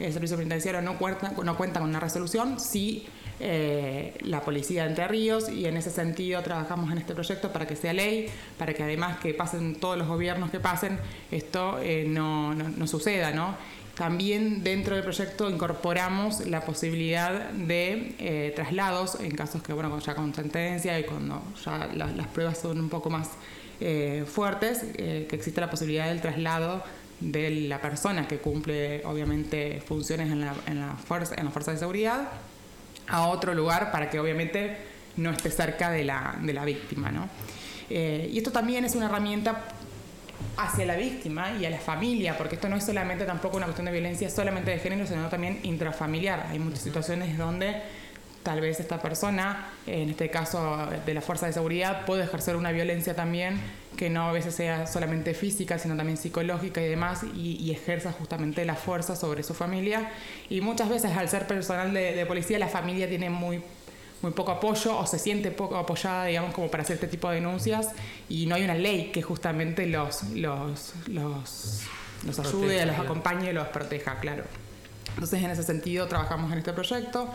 el 0.00 0.12
servicio 0.12 0.36
penitenciario 0.36 0.82
no 0.82 0.98
cuenta, 0.98 1.32
no 1.42 1.56
cuenta 1.56 1.80
con 1.80 1.88
una 1.88 2.00
resolución, 2.00 2.58
sí 2.58 3.06
eh, 3.42 4.18
la 4.20 4.42
policía 4.42 4.82
de 4.82 4.90
Entre 4.90 5.08
Ríos 5.08 5.48
y 5.48 5.64
en 5.64 5.78
ese 5.78 5.90
sentido 5.90 6.42
trabajamos 6.42 6.92
en 6.92 6.98
este 6.98 7.14
proyecto 7.14 7.50
para 7.50 7.66
que 7.66 7.74
sea 7.74 7.94
ley, 7.94 8.26
para 8.58 8.74
que 8.74 8.82
además 8.82 9.18
que 9.18 9.32
pasen 9.32 9.76
todos 9.76 9.96
los 9.96 10.06
gobiernos 10.08 10.50
que 10.50 10.60
pasen, 10.60 10.98
esto 11.30 11.78
eh, 11.80 12.04
no, 12.06 12.54
no, 12.54 12.86
suceda, 12.86 13.30
¿no? 13.30 13.56
También 13.94 14.62
dentro 14.62 14.94
del 14.94 15.04
proyecto 15.04 15.48
incorporamos 15.48 16.46
la 16.46 16.60
posibilidad 16.66 17.50
de 17.50 18.14
eh, 18.18 18.52
traslados 18.54 19.18
en 19.20 19.34
casos 19.34 19.62
que, 19.62 19.72
bueno, 19.72 19.98
ya 20.00 20.14
con 20.14 20.34
sentencia 20.34 20.98
y 21.00 21.04
cuando 21.04 21.42
ya 21.64 21.86
las 21.94 22.26
pruebas 22.28 22.58
son 22.58 22.78
un 22.78 22.90
poco 22.90 23.08
más 23.08 23.30
fuertes, 24.26 24.84
que 24.94 25.28
existe 25.32 25.58
la 25.58 25.70
posibilidad 25.70 26.08
del 26.08 26.20
traslado 26.20 26.84
de 27.20 27.50
la 27.50 27.80
persona 27.80 28.26
que 28.26 28.38
cumple 28.38 29.04
obviamente 29.04 29.82
funciones 29.86 30.30
en 30.30 30.40
la, 30.40 30.54
en 30.66 30.80
la, 30.80 30.94
fuerza, 30.94 31.34
en 31.36 31.44
la 31.44 31.50
fuerza 31.50 31.72
de 31.72 31.78
seguridad 31.78 32.28
a 33.08 33.26
otro 33.28 33.54
lugar 33.54 33.92
para 33.92 34.08
que 34.08 34.18
obviamente 34.18 34.76
no 35.16 35.30
esté 35.30 35.50
cerca 35.50 35.90
de 35.90 36.04
la, 36.04 36.36
de 36.40 36.52
la 36.52 36.64
víctima. 36.64 37.10
¿no? 37.10 37.28
Eh, 37.88 38.28
y 38.32 38.38
esto 38.38 38.50
también 38.50 38.84
es 38.84 38.94
una 38.94 39.06
herramienta 39.06 39.64
hacia 40.56 40.86
la 40.86 40.96
víctima 40.96 41.52
y 41.60 41.66
a 41.66 41.70
la 41.70 41.78
familia, 41.78 42.36
porque 42.38 42.54
esto 42.54 42.68
no 42.68 42.76
es 42.76 42.84
solamente 42.84 43.24
tampoco 43.24 43.56
una 43.56 43.66
cuestión 43.66 43.86
de 43.86 43.92
violencia 43.92 44.30
solamente 44.30 44.70
de 44.70 44.78
género, 44.78 45.06
sino 45.06 45.28
también 45.28 45.60
intrafamiliar. 45.62 46.46
Hay 46.50 46.58
muchas 46.58 46.80
situaciones 46.80 47.36
donde 47.36 47.82
tal 48.42 48.60
vez 48.60 48.80
esta 48.80 49.02
persona, 49.02 49.68
en 49.86 50.10
este 50.10 50.30
caso 50.30 50.88
de 51.04 51.14
la 51.14 51.20
fuerza 51.20 51.46
de 51.46 51.52
seguridad, 51.52 52.06
puede 52.06 52.24
ejercer 52.24 52.56
una 52.56 52.72
violencia 52.72 53.14
también 53.14 53.60
que 53.96 54.08
no 54.08 54.28
a 54.28 54.32
veces 54.32 54.54
sea 54.54 54.86
solamente 54.86 55.34
física, 55.34 55.78
sino 55.78 55.96
también 55.96 56.16
psicológica 56.16 56.80
y 56.80 56.88
demás, 56.88 57.22
y, 57.34 57.70
ejerza 57.70 58.12
justamente 58.12 58.64
la 58.64 58.74
fuerza 58.74 59.14
sobre 59.14 59.42
su 59.42 59.52
familia. 59.52 60.10
Y 60.48 60.60
muchas 60.60 60.88
veces 60.88 61.16
al 61.16 61.28
ser 61.28 61.46
personal 61.46 61.92
de, 61.92 62.24
policía, 62.26 62.58
la 62.58 62.68
familia 62.68 63.08
tiene 63.08 63.30
muy 63.30 63.62
muy 64.22 64.32
poco 64.32 64.52
apoyo 64.52 64.98
o 64.98 65.06
se 65.06 65.18
siente 65.18 65.50
poco 65.50 65.78
apoyada, 65.78 66.26
digamos, 66.26 66.52
como 66.52 66.70
para 66.70 66.82
hacer 66.82 66.96
este 66.96 67.08
tipo 67.08 67.30
de 67.30 67.36
denuncias 67.36 67.88
y 68.28 68.44
no 68.44 68.54
hay 68.54 68.64
una 68.64 68.74
ley 68.74 69.10
que 69.14 69.22
justamente 69.22 69.86
los, 69.86 70.24
los, 70.34 70.92
los, 71.06 71.80
los 72.26 72.38
ayude, 72.38 72.84
los 72.84 72.98
acompañe 72.98 73.48
y 73.48 73.52
los 73.54 73.68
proteja, 73.68 74.20
claro. 74.20 74.44
Entonces, 75.14 75.42
en 75.42 75.50
ese 75.50 75.62
sentido, 75.62 76.06
trabajamos 76.06 76.52
en 76.52 76.58
este 76.58 76.74
proyecto. 76.74 77.30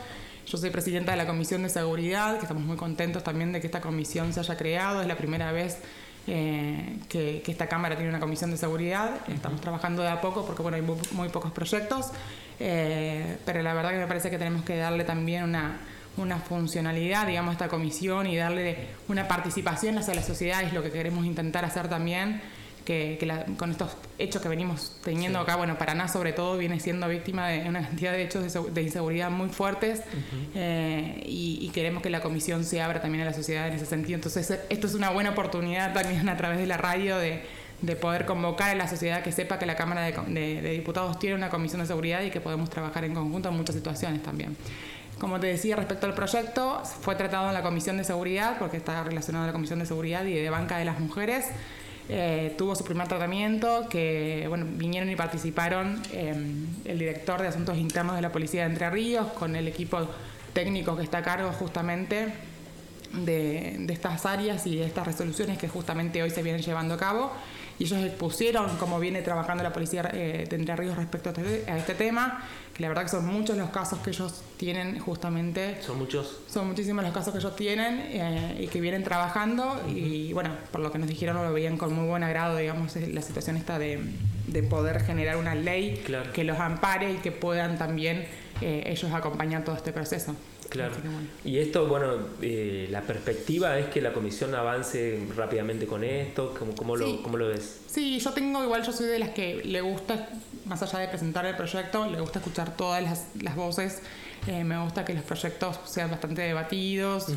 Yo 0.45 0.59
soy 0.59 0.69
presidenta 0.69 1.11
de 1.11 1.17
la 1.17 1.25
Comisión 1.25 1.63
de 1.63 1.69
Seguridad, 1.69 2.35
que 2.35 2.43
estamos 2.43 2.63
muy 2.63 2.77
contentos 2.77 3.23
también 3.23 3.51
de 3.51 3.59
que 3.59 3.67
esta 3.67 3.81
comisión 3.81 4.31
se 4.31 4.39
haya 4.39 4.55
creado. 4.55 5.01
Es 5.01 5.07
la 5.07 5.17
primera 5.17 5.51
vez 5.51 5.79
eh, 6.27 6.99
que, 7.09 7.41
esta 7.47 7.67
Cámara 7.67 7.95
tiene 7.95 8.09
una 8.09 8.19
comisión 8.19 8.51
de 8.51 8.57
seguridad. 8.57 9.09
Estamos 9.27 9.59
trabajando 9.59 10.03
de 10.03 10.09
a 10.09 10.21
poco 10.21 10.45
porque 10.45 10.61
bueno, 10.61 10.75
hay 10.75 10.83
muy, 10.83 11.29
pocos 11.29 11.51
proyectos, 11.51 12.11
eh, 12.59 13.37
pero 13.43 13.63
la 13.63 13.73
verdad 13.73 13.91
que 13.91 13.97
me 13.97 14.07
parece 14.07 14.29
que 14.29 14.37
tenemos 14.37 14.63
que 14.63 14.77
darle 14.77 15.03
también 15.03 15.43
una, 15.43 15.79
una 16.17 16.37
funcionalidad, 16.37 17.25
digamos, 17.25 17.49
a 17.49 17.53
esta 17.53 17.67
comisión 17.67 18.27
y 18.27 18.37
darle 18.37 18.89
una 19.07 19.27
participación 19.27 19.97
hacia 19.97 20.13
la 20.13 20.21
sociedad, 20.21 20.61
es 20.61 20.73
lo 20.73 20.83
que 20.83 20.91
queremos 20.91 21.25
intentar 21.25 21.65
hacer 21.65 21.87
también 21.87 22.39
que, 22.85 23.17
con 23.57 23.71
estos 23.71 23.97
hechos 24.19 24.41
que 24.41 24.47
venimos 24.47 24.95
teniendo 25.03 25.39
acá, 25.39 25.55
bueno, 25.55 25.77
Paraná 25.77 26.07
sobre 26.07 26.31
todo 26.31 26.57
viene 26.57 26.79
siendo 26.79 27.07
víctima 27.09 27.47
de 27.49 27.67
una 27.67 27.81
cantidad 27.81 28.11
de 28.11 28.23
hechos 28.23 28.73
de, 28.73 28.81
inseguridad 28.81 29.31
muy 29.31 29.49
fuertes 29.49 30.01
eh, 30.53 31.21
y, 31.25 31.69
queremos 31.73 32.01
que 32.01 32.09
la 32.09 32.21
comisión 32.21 32.63
se 32.63 32.81
abra 32.81 33.01
también 33.01 33.23
a 33.23 33.25
la 33.25 33.33
sociedad 33.33 33.67
en 33.67 33.73
ese 33.73 33.85
sentido. 33.85 34.15
Entonces, 34.15 34.59
esto 34.69 34.87
es 34.87 34.93
una 34.93 35.09
buena 35.09 35.31
oportunidad 35.31 35.93
también 35.93 36.29
a 36.29 36.37
través 36.37 36.59
de 36.59 36.67
la 36.67 36.77
radio 36.77 37.17
de, 37.17 37.43
poder 37.99 38.25
convocar 38.25 38.71
a 38.71 38.75
la 38.75 38.87
sociedad 38.87 39.21
que 39.21 39.31
sepa 39.31 39.59
que 39.59 39.65
la 39.65 39.75
Cámara 39.75 40.03
de, 40.03 40.71
Diputados 40.71 41.19
tiene 41.19 41.35
una 41.35 41.49
comisión 41.49 41.81
de 41.81 41.87
seguridad 41.87 42.21
y 42.21 42.31
que 42.31 42.39
podemos 42.39 42.69
trabajar 42.69 43.03
en 43.03 43.13
conjunto 43.13 43.49
en 43.49 43.57
muchas 43.57 43.75
situaciones 43.75 44.23
también. 44.23 44.55
Como 45.19 45.39
te 45.39 45.47
decía 45.47 45.75
respecto 45.75 46.05
al 46.07 46.13
proyecto, 46.13 46.81
fue 46.83 47.15
tratado 47.15 47.47
en 47.47 47.53
la 47.53 47.61
Comisión 47.61 47.97
de 47.97 48.03
Seguridad, 48.03 48.57
porque 48.59 48.77
está 48.77 49.03
relacionado 49.03 49.45
a 49.45 49.47
la 49.47 49.53
Comisión 49.53 49.79
de 49.79 49.85
Seguridad 49.85 50.25
y 50.25 50.33
de 50.33 50.49
Banca 50.49 50.77
de 50.77 50.85
las 50.85 50.99
Mujeres. 50.99 51.45
Eh, 52.07 52.53
tuvo 52.57 52.75
su 52.75 52.83
primer 52.83 53.07
tratamiento, 53.07 53.87
que 53.89 54.45
bueno, 54.47 54.65
vinieron 54.69 55.09
y 55.09 55.15
participaron 55.15 56.01
em, 56.11 56.67
el 56.85 56.99
director 56.99 57.41
de 57.41 57.47
Asuntos 57.47 57.77
Internos 57.77 58.15
de 58.15 58.21
la 58.21 58.31
Policía 58.31 58.61
de 58.61 58.73
Entre 58.73 58.89
Ríos, 58.89 59.27
con 59.33 59.55
el 59.55 59.67
equipo 59.67 60.07
técnico 60.53 60.95
que 60.95 61.03
está 61.03 61.19
a 61.19 61.23
cargo 61.23 61.51
justamente 61.51 62.31
de, 63.11 63.85
estas 63.89 64.25
áreas 64.25 64.67
y 64.67 64.75
de 64.75 64.85
estas 64.85 65.07
resoluciones 65.07 65.57
que 65.57 65.67
justamente 65.67 66.21
hoy 66.21 66.29
se 66.29 66.43
vienen 66.43 66.61
llevando 66.61 66.93
a 66.93 66.97
cabo. 66.97 67.31
Y 67.77 67.83
ellos 67.83 68.03
expusieron 68.03 68.77
cómo 68.77 68.99
viene 68.99 69.21
trabajando 69.21 69.63
la 69.63 69.73
policía 69.73 70.09
eh, 70.13 70.47
de 70.49 70.55
Entre 70.55 70.75
Ríos 70.75 70.95
respecto 70.95 71.29
a 71.29 71.31
este, 71.33 71.71
a 71.71 71.77
este, 71.77 71.93
tema, 71.93 72.43
que 72.73 72.81
la 72.81 72.87
verdad 72.87 73.03
que 73.03 73.09
son 73.09 73.25
muchos 73.25 73.57
los 73.57 73.69
casos 73.69 73.99
que 73.99 74.11
ellos 74.11 74.43
tienen 74.57 74.99
justamente. 74.99 75.81
¿Son 75.81 75.97
muchos? 75.97 76.39
Son 76.47 76.67
muchísimos 76.67 77.03
los 77.03 77.13
casos 77.13 77.33
que 77.33 77.39
ellos 77.39 77.55
tienen 77.55 77.99
eh, 77.99 78.57
y 78.61 78.67
que 78.67 78.79
vienen 78.79 79.03
trabajando. 79.03 79.81
Y 79.87 80.31
bueno, 80.33 80.51
por 80.71 80.81
lo 80.81 80.91
que 80.91 80.99
nos 80.99 81.09
dijeron, 81.09 81.35
lo 81.35 81.51
veían 81.51 81.77
con 81.77 81.93
muy 81.93 82.07
buen 82.07 82.23
agrado, 82.23 82.57
digamos, 82.57 82.95
la 82.95 83.21
situación 83.21 83.57
esta 83.57 83.77
de, 83.77 83.99
de 84.47 84.63
poder 84.63 85.03
generar 85.03 85.37
una 85.37 85.55
ley 85.55 86.03
que 86.33 86.43
los 86.43 86.59
ampare 86.59 87.11
y 87.11 87.15
que 87.17 87.31
puedan 87.31 87.77
también 87.77 88.25
eh, 88.61 88.83
ellos 88.85 89.11
acompañar 89.11 89.63
todo 89.63 89.75
este 89.75 89.91
proceso. 89.91 90.35
Claro. 90.75 90.95
Y 91.43 91.57
esto, 91.59 91.87
bueno, 91.87 92.13
eh, 92.41 92.87
la 92.91 93.01
perspectiva 93.01 93.77
es 93.79 93.87
que 93.87 94.01
la 94.01 94.13
comisión 94.13 94.53
avance 94.55 95.19
rápidamente 95.35 95.85
con 95.85 96.03
esto. 96.03 96.53
¿Cómo, 96.57 96.75
cómo, 96.75 96.95
lo, 96.95 97.21
¿Cómo 97.21 97.37
lo 97.37 97.47
ves? 97.47 97.81
Sí, 97.87 98.19
yo 98.19 98.31
tengo 98.31 98.63
igual, 98.63 98.83
yo 98.83 98.91
soy 98.91 99.07
de 99.07 99.19
las 99.19 99.29
que 99.29 99.61
le 99.63 99.81
gusta, 99.81 100.29
más 100.65 100.81
allá 100.81 100.99
de 100.99 101.07
presentar 101.07 101.45
el 101.45 101.55
proyecto, 101.55 102.05
le 102.09 102.19
gusta 102.19 102.39
escuchar 102.39 102.75
todas 102.75 103.01
las, 103.01 103.27
las 103.41 103.55
voces. 103.55 104.01
Eh, 104.47 104.63
me 104.63 104.81
gusta 104.81 105.05
que 105.05 105.13
los 105.13 105.23
proyectos 105.23 105.79
sean 105.85 106.11
bastante 106.11 106.41
debatidos. 106.41 107.27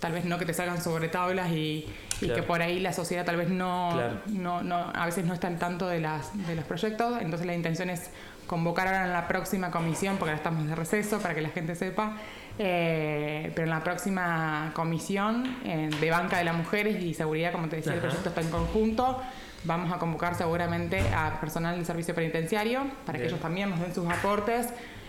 Tal 0.00 0.12
vez 0.12 0.26
no 0.26 0.38
que 0.38 0.44
te 0.44 0.52
salgan 0.52 0.82
sobre 0.82 1.08
tablas 1.08 1.50
y, 1.50 1.86
que 2.20 2.42
por 2.42 2.60
ahí 2.60 2.80
la 2.80 2.92
sociedad 2.92 3.24
tal 3.24 3.36
vez 3.36 3.48
no, 3.48 3.98
no, 4.26 4.62
no, 4.62 4.92
a 4.94 5.06
veces 5.06 5.24
no 5.24 5.32
está 5.32 5.48
al 5.48 5.58
tanto 5.58 5.88
de, 5.88 6.00
las, 6.00 6.36
de 6.46 6.54
los 6.54 6.64
proyectos. 6.64 7.20
Entonces 7.20 7.46
la 7.46 7.54
intención 7.54 7.90
es 7.90 8.10
convocar 8.46 8.86
ahora 8.86 9.06
en 9.06 9.12
la 9.12 9.26
próxima 9.28 9.70
comisión, 9.70 10.16
porque 10.16 10.30
ahora 10.30 10.38
estamos 10.38 10.66
de 10.66 10.74
receso 10.74 11.18
para 11.18 11.34
que 11.34 11.40
la 11.40 11.50
gente 11.50 11.74
sepa, 11.74 12.16
eh, 12.58 13.52
pero 13.54 13.64
en 13.64 13.70
la 13.70 13.84
próxima 13.84 14.70
comisión 14.74 15.58
eh, 15.64 15.90
de 16.00 16.10
banca 16.10 16.38
de 16.38 16.44
las 16.44 16.56
mujeres 16.56 17.02
y 17.02 17.12
seguridad, 17.12 17.52
como 17.52 17.68
te 17.68 17.76
decía, 17.76 17.94
el 17.94 18.00
proyecto 18.00 18.30
está 18.30 18.40
en 18.40 18.50
conjunto. 18.50 19.20
Vamos 19.64 19.92
a 19.92 19.98
convocar 19.98 20.34
seguramente 20.36 21.00
a 21.14 21.38
personal 21.40 21.76
del 21.76 21.84
servicio 21.84 22.14
penitenciario 22.14 22.86
para 23.04 23.18
que 23.18 23.26
ellos 23.26 23.40
también 23.40 23.70
nos 23.70 23.80
den 23.80 23.94
sus 23.94 24.08
aportes. 24.08 24.68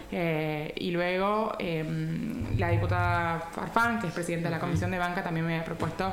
Eh, 0.10 0.74
y 0.78 0.92
luego 0.92 1.54
em, 1.60 2.58
la 2.58 2.70
diputada 2.70 3.40
Farfán, 3.52 4.00
que 4.00 4.08
es 4.08 4.14
presidenta 4.14 4.50
de 4.50 4.56
la 4.56 4.62
Comisión 4.62 4.90
de 4.90 4.98
Banca, 4.98 5.22
también 5.22 5.46
me 5.46 5.60
ha 5.60 5.66
propuesto 5.66 6.12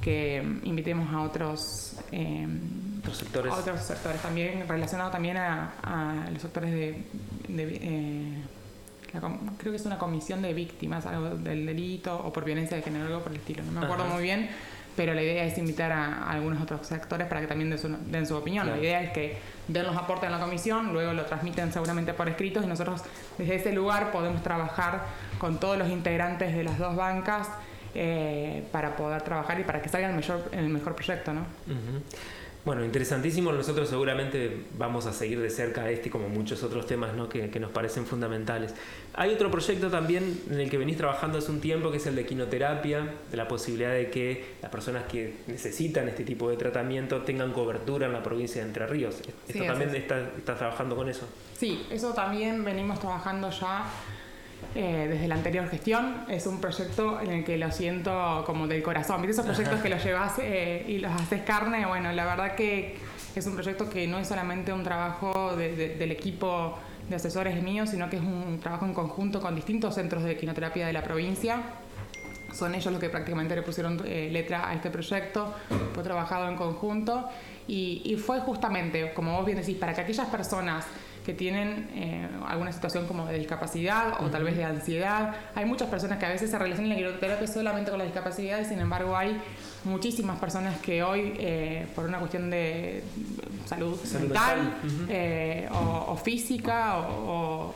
que 0.00 0.42
invitemos 0.64 1.12
a 1.12 1.22
otros, 1.22 1.96
em, 2.10 2.98
otros 2.98 3.16
sectores. 3.16 3.52
otros 3.52 3.80
sectores 3.80 4.20
también, 4.20 4.66
relacionados 4.68 5.12
también 5.12 5.36
a, 5.36 6.26
los 6.32 6.42
sectores 6.42 6.72
de 6.72 7.04
creo 9.20 9.72
que 9.72 9.76
es 9.76 9.86
una 9.86 9.98
comisión 9.98 10.42
de 10.42 10.54
víctimas 10.54 11.06
algo 11.06 11.36
del 11.36 11.66
delito 11.66 12.16
o 12.16 12.32
por 12.32 12.44
violencia 12.44 12.76
de 12.76 12.82
género, 12.82 13.06
algo 13.06 13.20
por 13.20 13.32
el 13.32 13.38
estilo. 13.38 13.62
No 13.64 13.80
me 13.80 13.86
acuerdo 13.86 14.06
muy 14.06 14.22
bien, 14.22 14.48
pero 14.96 15.14
la 15.14 15.22
idea 15.22 15.44
es 15.44 15.58
invitar 15.58 15.92
a, 15.92 16.30
algunos 16.30 16.60
otros 16.62 16.86
sectores 16.86 17.26
para 17.26 17.40
que 17.40 17.46
también 17.46 17.70
den 17.70 18.26
su, 18.26 18.36
opinión. 18.36 18.68
La 18.68 18.78
idea 18.78 19.02
es 19.02 19.10
que 19.12 19.38
den 19.68 19.84
los 19.84 19.96
aportes 19.96 20.26
en 20.26 20.32
la 20.32 20.40
comisión, 20.40 20.92
luego 20.92 21.12
lo 21.12 21.24
transmiten 21.26 21.72
seguramente 21.72 22.14
por 22.14 22.28
escritos 22.28 22.64
y 22.64 22.66
nosotros 22.66 23.02
desde 23.38 23.56
ese 23.56 23.72
lugar 23.72 24.10
podemos 24.10 24.42
trabajar 24.42 25.04
con 25.38 25.60
todos 25.60 25.76
los 25.76 25.90
integrantes 25.90 26.54
de 26.54 26.64
las 26.64 26.78
dos 26.78 26.96
bancas 26.96 27.48
eh, 27.94 28.66
para 28.72 28.96
poder 28.96 29.22
trabajar 29.22 29.60
y 29.60 29.64
para 29.64 29.80
que 29.80 29.88
salga 29.88 30.08
el 30.08 30.16
mejor, 30.16 30.48
el 30.52 30.68
mejor 30.68 30.94
proyecto. 30.94 31.32
¿no? 31.32 31.46
Bueno, 32.66 32.84
interesantísimo. 32.84 33.52
Nosotros 33.52 33.88
seguramente 33.88 34.64
vamos 34.76 35.06
a 35.06 35.12
seguir 35.12 35.40
de 35.40 35.50
cerca 35.50 35.88
este 35.88 36.10
como 36.10 36.28
muchos 36.28 36.64
otros 36.64 36.84
temas 36.84 37.14
¿no? 37.14 37.28
que, 37.28 37.60
nos 37.60 37.70
parecen 37.70 38.06
fundamentales. 38.06 38.74
Hay 39.14 39.32
otro 39.32 39.52
proyecto 39.52 39.88
también 39.88 40.42
en 40.50 40.58
el 40.58 40.68
que 40.68 40.76
venís 40.76 40.96
trabajando 40.96 41.38
hace 41.38 41.52
un 41.52 41.60
tiempo, 41.60 41.92
que 41.92 41.98
es 41.98 42.06
el 42.08 42.16
de 42.16 42.26
quinoterapia, 42.26 43.08
de 43.30 43.36
la 43.36 43.46
posibilidad 43.46 43.92
de 43.92 44.10
que 44.10 44.56
las 44.60 44.72
personas 44.72 45.04
que 45.04 45.36
necesitan 45.46 46.08
este 46.08 46.24
tipo 46.24 46.50
de 46.50 46.56
tratamiento 46.56 47.22
tengan 47.22 47.52
cobertura 47.52 48.08
en 48.08 48.12
la 48.12 48.24
provincia 48.24 48.60
de 48.60 48.66
Entre 48.66 48.84
Ríos. 48.88 49.20
¿Esto 49.46 49.64
también 49.64 49.94
está, 49.94 50.18
está 50.36 50.56
trabajando 50.56 50.96
con 50.96 51.08
eso? 51.08 51.28
Sí, 51.56 51.86
eso 51.88 52.14
también 52.14 52.64
venimos 52.64 52.98
trabajando 52.98 53.48
ya 53.48 53.84
eh, 54.74 55.06
desde 55.08 55.26
la 55.26 55.36
anterior 55.36 55.68
gestión. 55.68 56.24
Es 56.28 56.46
un 56.46 56.60
proyecto 56.60 57.20
en 57.20 57.30
el 57.30 57.44
que 57.44 57.56
lo 57.56 57.70
siento 57.72 58.42
como 58.44 58.66
del 58.66 58.82
corazón. 58.82 59.22
¿Viste 59.22 59.32
esos 59.32 59.46
proyectos 59.46 59.80
que 59.80 59.88
los 59.88 60.04
llevas 60.04 60.34
eh, 60.38 60.84
y 60.86 60.98
los 60.98 61.10
haces 61.12 61.42
carne? 61.42 61.86
Bueno, 61.86 62.12
la 62.12 62.24
verdad 62.26 62.54
que 62.54 62.96
es 63.34 63.46
un 63.46 63.54
proyecto 63.54 63.88
que 63.88 64.06
no 64.06 64.18
es 64.18 64.28
solamente 64.28 64.72
un 64.72 64.82
trabajo 64.82 65.56
del 65.56 66.10
equipo 66.10 66.78
de 67.08 67.16
asesores 67.16 67.62
míos, 67.62 67.90
sino 67.90 68.10
que 68.10 68.16
es 68.16 68.22
un 68.22 68.58
trabajo 68.60 68.84
en 68.84 68.92
conjunto 68.92 69.40
con 69.40 69.54
distintos 69.54 69.94
centros 69.94 70.24
de 70.24 70.36
quinoterapia 70.36 70.86
de 70.86 70.92
la 70.92 71.02
provincia. 71.02 71.62
Son 72.52 72.74
ellos 72.74 72.90
los 72.90 73.00
que 73.00 73.10
prácticamente 73.10 73.54
le 73.54 73.62
pusieron 73.62 74.02
eh, 74.06 74.28
letra 74.32 74.68
a 74.68 74.74
este 74.74 74.90
proyecto. 74.90 75.54
Fue 75.94 76.02
trabajado 76.02 76.48
en 76.48 76.56
conjunto 76.56 77.28
y, 77.68 78.02
y 78.04 78.16
fue 78.16 78.40
justamente, 78.40 79.12
como 79.14 79.36
vos 79.36 79.44
bien 79.44 79.58
decís, 79.58 79.76
para 79.76 79.94
que 79.94 80.02
aquellas 80.02 80.28
personas 80.28 80.86
que 81.26 81.34
tienen 81.34 81.88
eh, 81.92 82.28
alguna 82.46 82.70
situación 82.70 83.08
como 83.08 83.26
de 83.26 83.36
discapacidad 83.36 84.22
o 84.22 84.30
tal 84.30 84.44
vez 84.44 84.56
de 84.56 84.62
ansiedad. 84.62 85.34
Hay 85.56 85.64
muchas 85.64 85.88
personas 85.88 86.20
que 86.20 86.26
a 86.26 86.28
veces 86.28 86.48
se 86.52 86.56
relacionan 86.56 86.90
la 86.90 86.94
quiroterapia 86.94 87.48
solamente 87.48 87.90
con 87.90 87.98
la 87.98 88.04
discapacidad 88.04 88.60
y 88.60 88.64
sin 88.64 88.78
embargo 88.78 89.16
hay 89.16 89.36
muchísimas 89.82 90.38
personas 90.38 90.78
que 90.78 91.02
hoy, 91.02 91.34
eh, 91.40 91.88
por 91.96 92.04
una 92.04 92.20
cuestión 92.20 92.48
de 92.48 93.02
salud, 93.64 93.98
mental, 94.20 94.76
eh, 95.08 95.68
o, 95.72 96.16
física 96.16 96.98
o, 96.98 97.74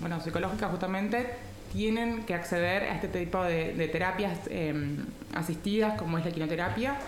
bueno, 0.00 0.20
psicológica 0.20 0.68
justamente, 0.68 1.28
tienen 1.72 2.22
que 2.22 2.34
acceder 2.34 2.84
a 2.84 2.94
este 2.94 3.08
tipo 3.08 3.42
de, 3.42 3.74
de 3.74 3.88
terapias 3.88 4.38
asistidas 5.34 5.98
como 5.98 6.18
es 6.18 6.24
la 6.24 6.30
quinoterapia 6.30 6.98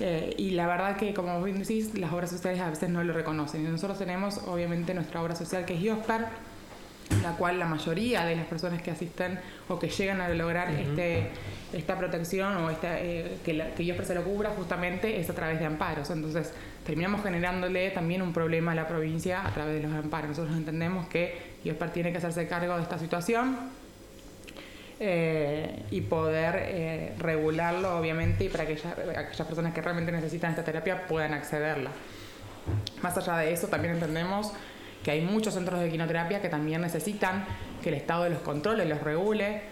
eh, 0.00 0.34
y 0.36 0.50
la 0.50 0.66
verdad 0.66 0.96
que, 0.96 1.12
como 1.12 1.42
bien 1.42 1.58
decís, 1.58 1.98
las 1.98 2.12
obras 2.12 2.30
sociales 2.30 2.60
a 2.60 2.70
veces 2.70 2.88
no 2.88 3.02
lo 3.02 3.12
reconocen. 3.12 3.64
Y 3.64 3.68
nosotros 3.68 3.98
tenemos, 3.98 4.38
obviamente, 4.46 4.94
nuestra 4.94 5.22
obra 5.22 5.34
social 5.34 5.64
que 5.64 5.74
es 5.74 5.80
IOSPAR, 5.80 6.28
la 7.22 7.32
cual 7.32 7.58
la 7.58 7.66
mayoría 7.66 8.24
de 8.24 8.36
las 8.36 8.46
personas 8.46 8.82
que 8.82 8.90
asisten 8.90 9.40
o 9.68 9.78
que 9.78 9.88
llegan 9.88 10.20
a 10.20 10.28
lograr 10.28 10.70
este, 10.70 11.30
esta 11.72 11.96
protección 11.96 12.56
o 12.58 12.70
esta, 12.70 13.00
eh, 13.00 13.38
que, 13.44 13.54
la, 13.54 13.74
que 13.74 14.04
se 14.04 14.14
lo 14.14 14.22
cubra 14.22 14.50
justamente 14.50 15.18
es 15.18 15.28
a 15.30 15.34
través 15.34 15.58
de 15.58 15.64
amparos. 15.64 16.10
Entonces 16.10 16.52
terminamos 16.84 17.22
generándole 17.22 17.90
también 17.90 18.22
un 18.22 18.32
problema 18.32 18.72
a 18.72 18.74
la 18.74 18.86
provincia 18.86 19.44
a 19.44 19.52
través 19.52 19.82
de 19.82 19.88
los 19.88 19.96
amparos. 19.96 20.30
Nosotros 20.30 20.56
entendemos 20.56 21.08
que 21.08 21.56
IOSPAR 21.64 21.92
tiene 21.92 22.12
que 22.12 22.18
hacerse 22.18 22.46
cargo 22.46 22.76
de 22.76 22.82
esta 22.82 22.98
situación 22.98 23.56
eh, 25.00 25.84
y 25.90 26.00
poder 26.02 26.56
eh, 26.58 27.14
regularlo, 27.18 27.98
obviamente, 27.98 28.44
y 28.44 28.48
para 28.48 28.66
que 28.66 28.72
aquellas 28.72 29.46
personas 29.46 29.72
que 29.72 29.80
realmente 29.80 30.10
necesitan 30.10 30.50
esta 30.50 30.64
terapia 30.64 31.06
puedan 31.06 31.34
accederla. 31.34 31.90
Más 33.02 33.16
allá 33.16 33.36
de 33.38 33.52
eso, 33.52 33.68
también 33.68 33.94
entendemos 33.94 34.52
que 35.02 35.12
hay 35.12 35.20
muchos 35.20 35.54
centros 35.54 35.80
de 35.80 35.90
quinoterapia 35.90 36.40
que 36.40 36.48
también 36.48 36.80
necesitan 36.80 37.46
que 37.82 37.90
el 37.90 37.94
Estado 37.94 38.28
los 38.28 38.40
controle, 38.40 38.84
los 38.84 39.00
regule, 39.00 39.62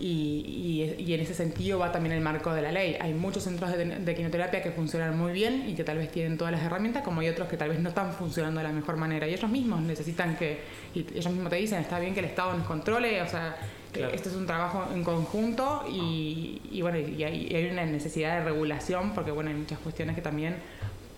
y, 0.00 0.94
y, 0.98 1.14
en 1.14 1.20
ese 1.20 1.34
sentido 1.34 1.78
va 1.78 1.92
también 1.92 2.14
el 2.14 2.22
marco 2.22 2.54
de 2.54 2.62
la 2.62 2.72
ley. 2.72 2.96
Hay 3.00 3.12
muchos 3.12 3.44
centros 3.44 3.70
de, 3.76 3.84
de, 3.84 4.14
quinoterapia 4.14 4.62
que 4.62 4.70
funcionan 4.70 5.16
muy 5.16 5.32
bien 5.32 5.68
y 5.68 5.74
que 5.74 5.84
tal 5.84 5.98
vez 5.98 6.10
tienen 6.10 6.38
todas 6.38 6.52
las 6.52 6.62
herramientas, 6.62 7.02
como 7.02 7.20
hay 7.20 7.28
otros 7.28 7.48
que 7.48 7.58
tal 7.58 7.68
vez 7.68 7.80
no 7.80 7.90
están 7.90 8.12
funcionando 8.14 8.60
de 8.60 8.66
la 8.66 8.72
mejor 8.72 8.96
manera. 8.96 9.28
Y 9.28 9.34
ellos 9.34 9.50
mismos 9.50 9.82
necesitan 9.82 10.36
que, 10.36 10.60
y 10.94 11.00
ellos 11.00 11.30
mismos 11.30 11.50
te 11.50 11.56
dicen, 11.56 11.80
está 11.80 11.98
bien 11.98 12.14
que 12.14 12.20
el 12.20 12.26
Estado 12.26 12.56
nos 12.56 12.66
controle, 12.66 13.20
o 13.20 13.28
sea, 13.28 13.56
esto 13.94 14.28
es 14.28 14.36
un 14.36 14.46
trabajo 14.46 14.88
en 14.94 15.04
conjunto 15.04 15.84
y, 15.90 16.80
bueno, 16.80 16.98
y 16.98 17.22
hay, 17.22 17.68
una 17.70 17.84
necesidad 17.84 18.38
de 18.38 18.44
regulación 18.44 19.12
porque 19.14 19.30
bueno, 19.32 19.50
hay 19.50 19.56
muchas 19.56 19.78
cuestiones 19.80 20.14
que 20.14 20.22
también 20.22 20.56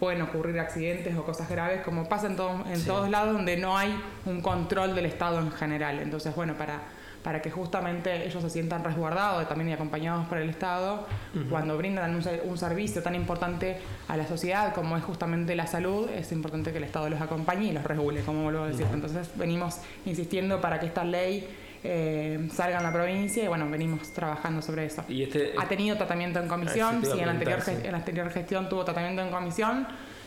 pueden 0.00 0.22
ocurrir 0.22 0.58
accidentes 0.58 1.16
o 1.16 1.24
cosas 1.24 1.48
graves, 1.48 1.82
como 1.82 2.08
pasa 2.08 2.26
en, 2.26 2.36
en 2.72 2.84
todos 2.84 3.08
lados 3.08 3.34
donde 3.34 3.56
no 3.56 3.78
hay 3.78 3.94
un 4.26 4.40
control 4.40 4.96
del 4.96 5.06
Estado 5.06 5.38
en 5.38 5.52
general. 5.52 6.00
Entonces, 6.00 6.34
bueno, 6.34 6.54
para, 6.58 6.82
para 7.22 7.40
que 7.40 7.50
justamente 7.50 8.26
ellos 8.26 8.42
se 8.42 8.50
sientan 8.50 8.82
resguardados 8.84 9.48
también 9.48 9.70
y 9.70 9.72
acompañados 9.72 10.26
por 10.26 10.38
el 10.38 10.50
Estado 10.50 11.06
cuando 11.48 11.76
brindan 11.76 12.14
un, 12.14 12.58
servicio 12.58 13.02
tan 13.02 13.14
importante 13.14 13.78
a 14.08 14.16
la 14.16 14.26
sociedad 14.26 14.74
como 14.74 14.96
es 14.96 15.04
justamente 15.04 15.54
la 15.54 15.66
salud, 15.66 16.08
es 16.10 16.32
importante 16.32 16.72
que 16.72 16.78
el 16.78 16.84
Estado 16.84 17.08
los 17.08 17.20
acompañe 17.20 17.68
y 17.68 17.72
los 17.72 17.84
regule, 17.84 18.22
como 18.22 18.44
vuelvo 18.44 18.64
a 18.64 18.68
decir. 18.68 18.86
Entonces 18.92 19.30
venimos 19.36 19.78
insistiendo 20.04 20.60
para 20.60 20.80
que 20.80 20.86
esta 20.86 21.04
ley 21.04 21.48
eh, 21.84 22.48
salga 22.52 22.78
en 22.78 22.84
la 22.84 22.92
provincia 22.92 23.42
y 23.42 23.48
bueno, 23.48 23.68
venimos 23.70 24.12
trabajando 24.12 24.62
sobre 24.62 24.86
eso. 24.86 25.04
¿Y 25.08 25.24
este, 25.24 25.52
ha 25.58 25.66
tenido 25.66 25.96
tratamiento 25.96 26.40
en 26.40 26.48
comisión, 26.48 27.04
sí, 27.04 27.18
en 27.18 27.26
la, 27.26 27.32
anterior, 27.32 27.60
en 27.66 27.90
la 27.90 27.98
anterior 27.98 28.30
gestión 28.30 28.68
tuvo 28.68 28.84
tratamiento 28.84 29.22
en 29.22 29.30
comisión, 29.30 29.86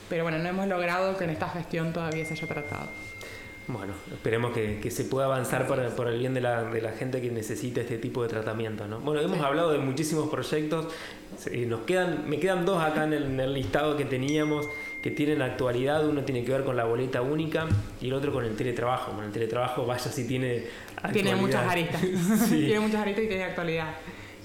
pero 0.09 0.23
bueno, 0.23 0.37
no 0.37 0.49
hemos 0.49 0.67
logrado 0.67 1.17
que 1.17 1.23
en 1.23 1.31
esta 1.31 1.49
gestión 1.49 1.93
todavía 1.93 2.25
se 2.25 2.33
haya 2.33 2.47
tratado. 2.47 2.89
Bueno, 3.67 3.93
esperemos 4.11 4.53
que, 4.53 4.91
se 4.91 5.05
pueda 5.05 5.25
avanzar 5.25 5.65
por, 5.65 5.83
por, 5.95 6.07
el 6.07 6.19
bien 6.19 6.35
de 6.35 6.41
la, 6.41 6.63
de 6.65 6.81
la, 6.81 6.91
gente 6.91 7.19
que 7.19 7.31
necesita 7.31 7.81
este 7.81 7.97
tipo 7.97 8.21
de 8.21 8.29
tratamiento. 8.29 8.87
¿no? 8.87 8.99
Bueno, 8.99 9.21
hemos 9.21 9.39
hablado 9.41 9.71
de 9.71 9.79
muchísimos 9.79 10.29
proyectos, 10.29 10.93
nos 11.67 11.79
quedan, 11.81 12.29
me 12.29 12.39
quedan 12.39 12.63
dos 12.65 12.81
acá 12.83 13.05
en 13.05 13.39
el, 13.39 13.53
listado 13.53 13.97
que 13.97 14.05
teníamos 14.05 14.67
que 15.01 15.09
tienen 15.11 15.41
actualidad. 15.41 16.07
Uno 16.07 16.23
tiene 16.23 16.43
que 16.43 16.51
ver 16.51 16.63
con 16.63 16.75
la 16.75 16.85
boleta 16.85 17.23
única 17.23 17.67
y 17.99 18.07
el 18.07 18.13
otro 18.13 18.31
con 18.31 18.45
el 18.45 18.55
teletrabajo. 18.55 19.11
Bueno, 19.11 19.27
el 19.27 19.33
teletrabajo, 19.33 19.85
vaya 19.85 20.11
si 20.11 20.27
tiene 20.27 20.65
actualidad. 20.95 21.13
Tiene 21.13 21.35
muchas 21.35 21.67
aristas. 21.67 22.01
tiene 22.49 22.79
muchas 22.79 23.01
aristas 23.01 23.25
y 23.25 23.27
tiene 23.27 23.43
actualidad. 23.45 23.95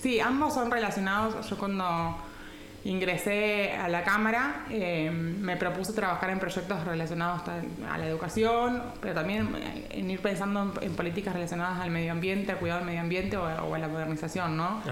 Sí, 0.01 0.19
ambos 0.19 0.55
son 0.55 0.71
relacionados. 0.71 1.49
Yo 1.49 1.59
cuando 1.59 2.17
ingresé 2.85 3.73
a 3.73 3.89
la 3.89 4.03
Cámara, 4.05 4.65
eh, 4.71 5.11
me 5.11 5.57
propuse 5.57 5.93
trabajar 5.93 6.31
en 6.31 6.39
proyectos 6.39 6.85
relacionados 6.85 7.43
a 7.47 7.99
la 7.99 8.07
educación, 8.07 8.83
pero 9.01 9.15
también 9.15 9.49
en 9.91 10.11
ir 10.11 10.21
pensando 10.21 10.73
en, 10.81 10.95
políticas 10.95 11.35
relacionadas 11.35 11.81
al 11.81 11.91
medio 11.91 12.13
ambiente, 12.13 12.53
al 12.53 12.59
cuidado 12.59 12.81
del 12.81 12.87
medio 12.87 13.01
ambiente 13.01 13.37
o, 13.37 13.45
a 13.47 13.79
la 13.79 13.89
modernización, 13.89 14.57
¿no? 14.57 14.83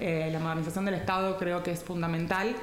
Eh, 0.00 0.30
la 0.32 0.38
modernización 0.38 0.84
del 0.86 0.94
Estado 0.94 1.36
creo 1.38 1.62
que 1.62 1.72
es 1.72 1.82
fundamental. 1.82 2.54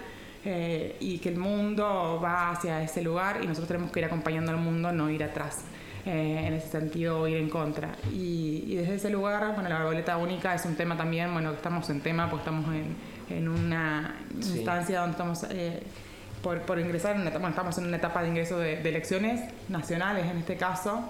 Eh, 0.44 0.98
y 1.00 1.20
que 1.20 1.30
el 1.30 1.38
mundo 1.38 2.20
va 2.20 2.50
hacia 2.50 2.82
ese 2.82 3.04
lugar 3.04 3.42
y 3.44 3.46
nosotros 3.46 3.68
tenemos 3.68 3.92
que 3.92 4.00
ir 4.00 4.06
acompañando 4.06 4.50
al 4.52 4.58
mundo, 4.58 4.92
no 4.92 5.08
ir 5.12 5.24
atrás. 5.24 5.66
en 6.04 6.52
ese 6.56 6.68
sentido, 6.68 7.28
ir 7.28 7.38
en 7.38 7.48
contra. 7.48 7.92
Y, 8.12 8.64
y, 8.66 8.76
desde 8.76 8.96
ese 8.96 9.12
lugar, 9.12 9.54
bueno, 9.54 9.70
la 9.70 9.84
boleta 9.84 10.18
única 10.18 10.56
es 10.56 10.66
un 10.66 10.76
tema 10.76 10.98
también, 10.98 11.32
bueno, 11.32 11.52
que 11.52 11.58
estamos 11.58 11.88
en 11.92 12.02
tema, 12.02 12.28
pues 12.28 12.40
estamos 12.40 12.74
en, 12.74 12.96
en 13.38 13.48
una 13.48 14.16
instancia 14.36 15.00
donde 15.02 15.12
estamos 15.12 15.46
eh, 15.50 15.84
por, 16.42 16.80
ingresar, 16.80 17.16
en 17.16 17.28
estamos 17.28 17.78
en 17.78 17.86
una 17.86 17.98
etapa 17.98 18.24
de 18.24 18.30
ingreso 18.30 18.58
de, 18.58 18.82
elecciones 18.82 19.42
nacionales 19.70 20.26
en 20.26 20.38
este 20.38 20.58
caso, 20.58 21.04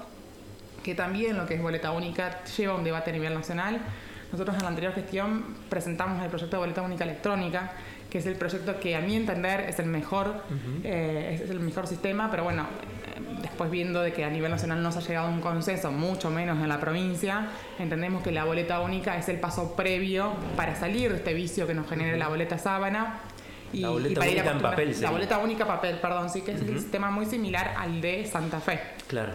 que 0.84 0.94
también 0.96 1.38
lo 1.38 1.46
que 1.46 1.56
es 1.56 1.62
boleta 1.62 1.92
única 1.92 2.44
lleva 2.58 2.76
un 2.76 2.84
debate 2.84 3.12
a 3.12 3.14
nivel 3.14 3.34
nacional. 3.34 3.80
Nosotros 4.32 4.56
en 4.56 4.64
la 4.64 4.70
anterior 4.70 4.94
gestión 4.94 5.56
presentamos 5.70 6.22
el 6.24 6.30
proyecto 6.30 6.58
de 6.58 6.62
boleta 6.62 6.82
única 6.82 7.04
electrónica, 7.04 7.74
que 8.10 8.18
es 8.18 8.26
el 8.26 8.36
proyecto 8.36 8.80
que 8.80 8.96
a 8.96 9.02
mi 9.02 9.16
entender 9.16 9.62
es 9.62 9.80
el 9.80 9.86
mejor, 9.86 10.44
eh, 10.84 11.40
es 11.42 11.50
el 11.50 11.60
mejor 11.60 11.88
sistema, 11.88 12.30
pero 12.30 12.44
bueno, 12.44 12.66
después 13.52 13.70
viendo 13.70 14.02
de 14.02 14.14
que 14.14 14.24
a 14.24 14.30
nivel 14.30 14.50
nacional 14.50 14.82
no 14.82 14.92
se 14.94 15.00
ha 15.00 15.02
llegado 15.02 15.28
a 15.28 15.30
un 15.30 15.42
consenso, 15.42 15.92
mucho 15.92 16.30
menos 16.30 16.58
en 16.62 16.70
la 16.70 16.80
provincia, 16.80 17.50
entendemos 17.78 18.24
que 18.24 18.32
la 18.32 18.46
boleta 18.46 18.80
única 18.80 19.18
es 19.18 19.28
el 19.28 19.40
paso 19.40 19.76
previo 19.76 20.34
para 20.56 20.76
salir 20.76 21.12
de 21.12 21.18
este 21.18 21.34
vicio 21.34 21.68
que 21.68 21.74
nos 21.74 21.90
genera 21.90 22.18
la 22.18 22.30
boleta 22.30 22.58
sábana. 22.58 23.20
Y, 23.74 23.82
la 23.82 23.90
boleta 23.90 24.22
única 24.22 24.52
en 24.52 24.62
papel. 24.62 25.02
La 25.02 25.12
boleta 25.12 25.38
única 25.40 25.68
papel, 25.68 25.98
perdón, 25.98 26.30
sí 26.30 26.42
que 26.42 26.54
es 26.54 26.62
un 26.62 26.80
sistema 26.80 27.12
muy 27.12 27.26
similar 27.26 27.74
al 27.78 28.00
de 28.00 28.26
Santa 28.26 28.62
Fe. 28.62 28.80
Claro. 29.08 29.34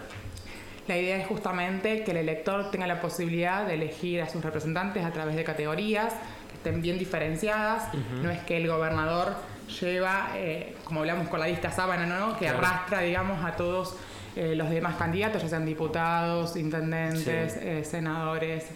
La 0.88 0.96
idea 0.96 1.18
es 1.18 1.26
justamente 1.26 2.02
que 2.02 2.12
el 2.12 2.16
elector 2.16 2.70
tenga 2.70 2.87
la 2.87 3.00
posibilidad 3.00 3.66
de 3.66 3.75
elegir 3.75 4.23
a 4.23 4.28
sus 4.30 4.42
representantes 4.42 5.04
a 5.04 5.12
través 5.12 5.37
de 5.37 5.44
categorías 5.44 6.14
que 6.49 6.54
estén 6.54 6.80
bien 6.80 6.99
diferenciadas. 6.99 7.92
No 8.23 8.30
es 8.30 8.38
que 8.44 8.56
el 8.56 8.68
gobernador 8.68 9.35
lleva, 9.68 10.30
eh, 10.35 10.76
como 10.85 11.00
hablamos 11.00 11.28
con 11.28 11.40
la 11.40 11.46
lista 11.46 11.70
sábana, 11.70 12.06
¿no? 12.06 12.38
que 12.38 12.49
arrastra, 12.49 13.00
digamos, 13.00 13.44
a 13.44 13.52
todos 13.56 13.96
eh, 14.35 14.54
los 14.54 14.70
demás 14.70 14.96
candidatos, 14.96 15.42
ya 15.42 15.49
sean 15.49 15.66
diputados, 15.66 16.56
intendentes, 16.56 17.56
eh, 17.56 17.85
senadores, 17.85 18.66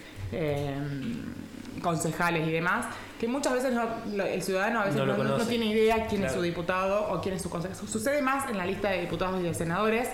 concejales 1.81 2.47
y 2.47 2.51
demás, 2.51 2.85
que 3.19 3.27
muchas 3.27 3.53
veces 3.53 3.73
el 4.17 4.41
ciudadano 4.41 4.81
a 4.81 4.85
veces 4.85 5.05
no, 5.05 5.37
tiene 5.45 5.65
idea 5.65 6.07
quién 6.07 6.23
es 6.23 6.31
su 6.31 6.41
diputado 6.41 7.11
o 7.11 7.21
quién 7.21 7.35
es 7.35 7.41
su 7.41 7.49
concejal. 7.49 7.75
Sucede 7.75 8.21
más 8.21 8.49
en 8.49 8.57
la 8.57 8.65
lista 8.65 8.89
de 8.89 9.01
diputados 9.01 9.41
y 9.41 9.43
de 9.43 9.53
senadores, 9.53 10.07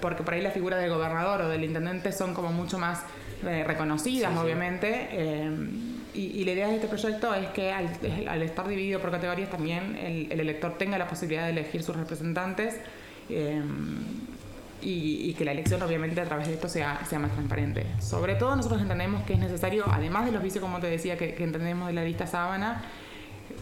porque 0.00 0.24
por 0.24 0.34
ahí 0.34 0.42
la 0.42 0.50
figura 0.50 0.78
del 0.78 0.90
gobernador 0.90 1.42
o 1.42 1.48
del 1.48 1.62
intendente 1.62 2.10
son 2.10 2.34
como 2.34 2.50
mucho 2.50 2.76
más 2.78 3.02
reconocidas, 3.42 4.36
obviamente. 4.36 5.93
Y, 6.14 6.44
la 6.44 6.52
idea 6.52 6.68
de 6.68 6.76
este 6.76 6.86
proyecto 6.86 7.34
es 7.34 7.48
que 7.48 7.72
al, 7.72 8.42
estar 8.42 8.68
dividido 8.68 9.00
por 9.00 9.10
categorías 9.10 9.50
también 9.50 9.96
el, 9.96 10.38
elector 10.38 10.78
tenga 10.78 10.96
la 10.96 11.08
posibilidad 11.08 11.44
de 11.44 11.50
elegir 11.50 11.82
sus 11.82 11.96
representantes 11.96 12.76
em, 13.28 14.04
y, 14.80 15.34
que 15.34 15.44
la 15.44 15.52
elección 15.52 15.82
obviamente 15.82 16.20
a 16.20 16.24
través 16.24 16.46
de 16.46 16.54
esto 16.54 16.68
sea, 16.68 17.04
sea 17.04 17.18
más 17.18 17.32
transparente. 17.32 17.86
Sobre 18.00 18.36
todo 18.36 18.54
nosotros 18.54 18.80
entendemos 18.80 19.24
que 19.24 19.34
es 19.34 19.40
necesario, 19.40 19.84
además 19.90 20.26
de 20.26 20.32
los 20.32 20.42
vicios 20.42 20.62
como 20.62 20.78
te 20.78 20.86
decía 20.86 21.18
que, 21.18 21.34
entendemos 21.42 21.88
de 21.88 21.94
la 21.94 22.04
lista 22.04 22.28
sábana, 22.28 22.82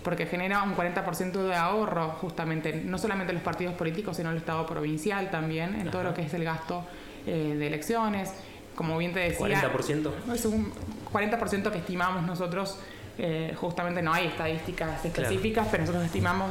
porque 0.04 0.26
genera 0.26 0.62
un 0.62 0.74
40% 0.74 1.32
de 1.32 1.54
ahorro 1.54 2.10
justamente, 2.20 2.82
no 2.84 2.98
solamente 2.98 3.32
los 3.32 3.42
partidos 3.42 3.74
políticos, 3.74 4.18
sino 4.18 4.30
el 4.30 4.36
Estado 4.36 4.66
provincial 4.66 5.30
también, 5.30 5.74
en 5.80 5.90
todo 5.90 6.02
lo 6.02 6.12
que 6.12 6.22
es 6.22 6.34
el 6.34 6.44
gasto 6.44 6.84
eh, 7.26 7.54
de 7.58 7.66
elecciones 7.66 8.34
como 8.82 8.98
bien 8.98 9.12
te 9.12 9.20
decía. 9.20 9.46
¿40%? 9.46 10.10
Es 10.34 10.44
un 10.44 10.72
40% 11.12 11.70
que 11.70 11.78
estimamos 11.78 12.24
nosotros. 12.24 12.78
Eh, 13.16 13.54
justamente 13.56 14.02
no 14.02 14.12
hay 14.12 14.26
estadísticas 14.26 15.04
específicas, 15.04 15.68
pero 15.70 15.82
nosotros 15.82 16.04
estimamos 16.04 16.50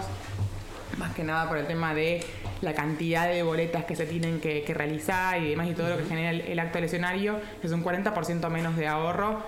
más 0.97 1.13
que 1.13 1.23
nada 1.25 1.49
por 1.49 1.57
el 1.57 1.67
tema 1.67 1.93
de 1.93 2.23
la 2.61 2.73
cantidad 2.73 3.27
de 3.27 3.43
boletas 3.43 3.83
que 3.83 3.97
se 3.97 4.05
tienen 4.05 4.39
que, 4.39 4.63
realizar 4.73 5.41
y 5.41 5.49
demás 5.49 5.67
y 5.67 5.73
todo 5.73 5.89
lo 5.89 5.97
que 5.97 6.05
genera 6.05 6.29
el, 6.31 6.59
acto 6.59 6.77
eleccionario, 6.77 7.39
es 7.63 7.71
un 7.71 7.83
40% 7.83 8.49
menos 8.49 8.77
de 8.77 8.87
ahorro, 8.87 9.41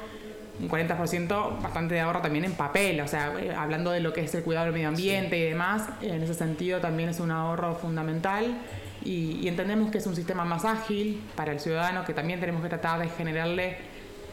un 0.60 0.70
40% 0.70 1.62
bastante 1.62 1.96
de 1.96 2.02
ahorro 2.02 2.22
también 2.22 2.44
en 2.46 2.54
papel, 2.54 3.00
o 3.02 3.08
sea, 3.08 3.34
eh, 3.40 3.54
hablando 3.56 3.92
de 3.92 4.00
lo 4.00 4.12
que 4.12 4.22
es 4.22 4.34
el 4.34 4.44
cuidado 4.44 4.66
del 4.66 4.74
medio 4.74 4.88
ambiente 4.90 5.38
y 5.38 5.44
demás, 5.44 5.84
en 6.02 6.24
ese 6.24 6.34
sentido 6.34 6.80
también 6.80 7.10
es 7.10 7.20
un 7.20 7.32
ahorro 7.32 7.76
fundamental 7.76 8.58
y, 9.06 9.48
entendemos 9.48 9.92
que 9.92 9.98
es 9.98 10.08
un 10.08 10.16
sistema 10.16 10.46
más 10.46 10.66
ágil 10.66 11.22
para 11.36 11.52
el 11.52 11.60
ciudadano, 11.60 12.06
que 12.06 12.14
también 12.14 12.40
tenemos 12.40 12.62
que 12.62 12.70
tratar 12.70 13.00
de 13.00 13.10
generarle 13.10 13.78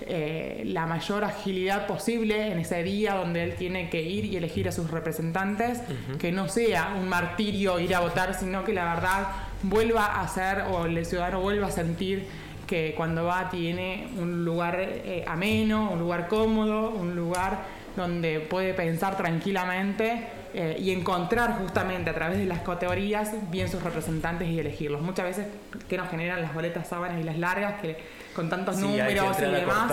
eh, 0.03 0.63
la 0.67 0.87
mayor 0.87 1.25
agilidad 1.25 1.87
posible 1.87 2.53
en 2.53 2.59
ese 2.59 2.83
día 2.83 3.15
donde 3.15 3.43
él 3.43 3.55
tiene 3.57 3.91
que 3.91 4.01
ir 4.01 4.25
y 4.25 4.37
elegir 4.37 4.69
a 4.69 4.73
sus 4.73 4.91
representantes, 4.91 5.83
que 6.19 6.33
no 6.33 6.49
sea 6.49 6.97
un 6.99 7.09
martirio 7.09 7.79
ir 7.79 7.95
a 7.95 8.01
votar, 8.01 8.35
sino 8.35 8.65
que 8.65 8.73
la 8.73 8.95
verdad 8.95 9.29
vuelva 9.63 10.21
a 10.21 10.29
ser 10.29 10.63
o 10.71 10.87
el 10.87 11.05
ciudadano 11.05 11.41
vuelva 11.41 11.67
a 11.67 11.71
sentir 11.71 12.27
que 12.67 12.95
cuando 12.97 13.25
va 13.25 13.51
tiene 13.51 14.09
un 14.17 14.45
lugar 14.45 14.77
eh, 14.79 15.25
ameno, 15.27 15.91
un 15.91 15.99
lugar 15.99 16.29
cómodo, 16.29 16.91
un 16.91 17.17
lugar 17.17 17.59
donde 17.97 18.41
puede 18.41 18.75
pensar 18.75 19.17
tranquilamente 19.17 20.40
eh, 20.53 20.77
y 20.81 20.91
encontrar 20.91 21.59
justamente 21.59 22.11
a 22.11 22.15
través 22.15 22.39
de 22.39 22.47
las 22.47 22.61
categorías 22.61 23.33
bien 23.51 23.69
sus 23.69 23.83
representantes 23.83 24.49
y 24.49 24.59
elegirlos. 24.59 25.01
Muchas 25.01 25.27
veces 25.27 25.47
que 25.89 25.97
nos 25.97 26.09
generan 26.09 26.43
las 26.43 26.53
boletas 26.53 26.89
sábanas 26.89 27.21
y 27.21 27.23
las 27.23 27.39
largas 27.39 27.81
que 27.81 27.97
con 28.35 28.49
tantos 28.49 28.79
números 28.79 29.37
y 29.39 29.45
demás, 29.45 29.91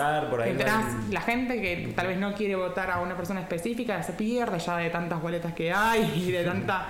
la 1.10 1.22
gente 1.22 1.62
que 1.62 1.94
tal 1.96 2.08
vez 2.08 2.18
no 2.18 2.34
quiere 2.34 2.56
votar 2.56 2.90
a 2.90 3.02
una 3.02 3.16
persona 3.16 3.42
específica 3.42 4.02
se 4.04 4.14
pierde 4.14 4.60
ya 4.60 4.78
de 4.78 4.90
tantas 4.90 5.22
boletas 5.22 5.54
que 5.54 5.72
hay 5.72 6.12
y 6.16 6.32
de 6.32 6.44
tanta 6.44 6.88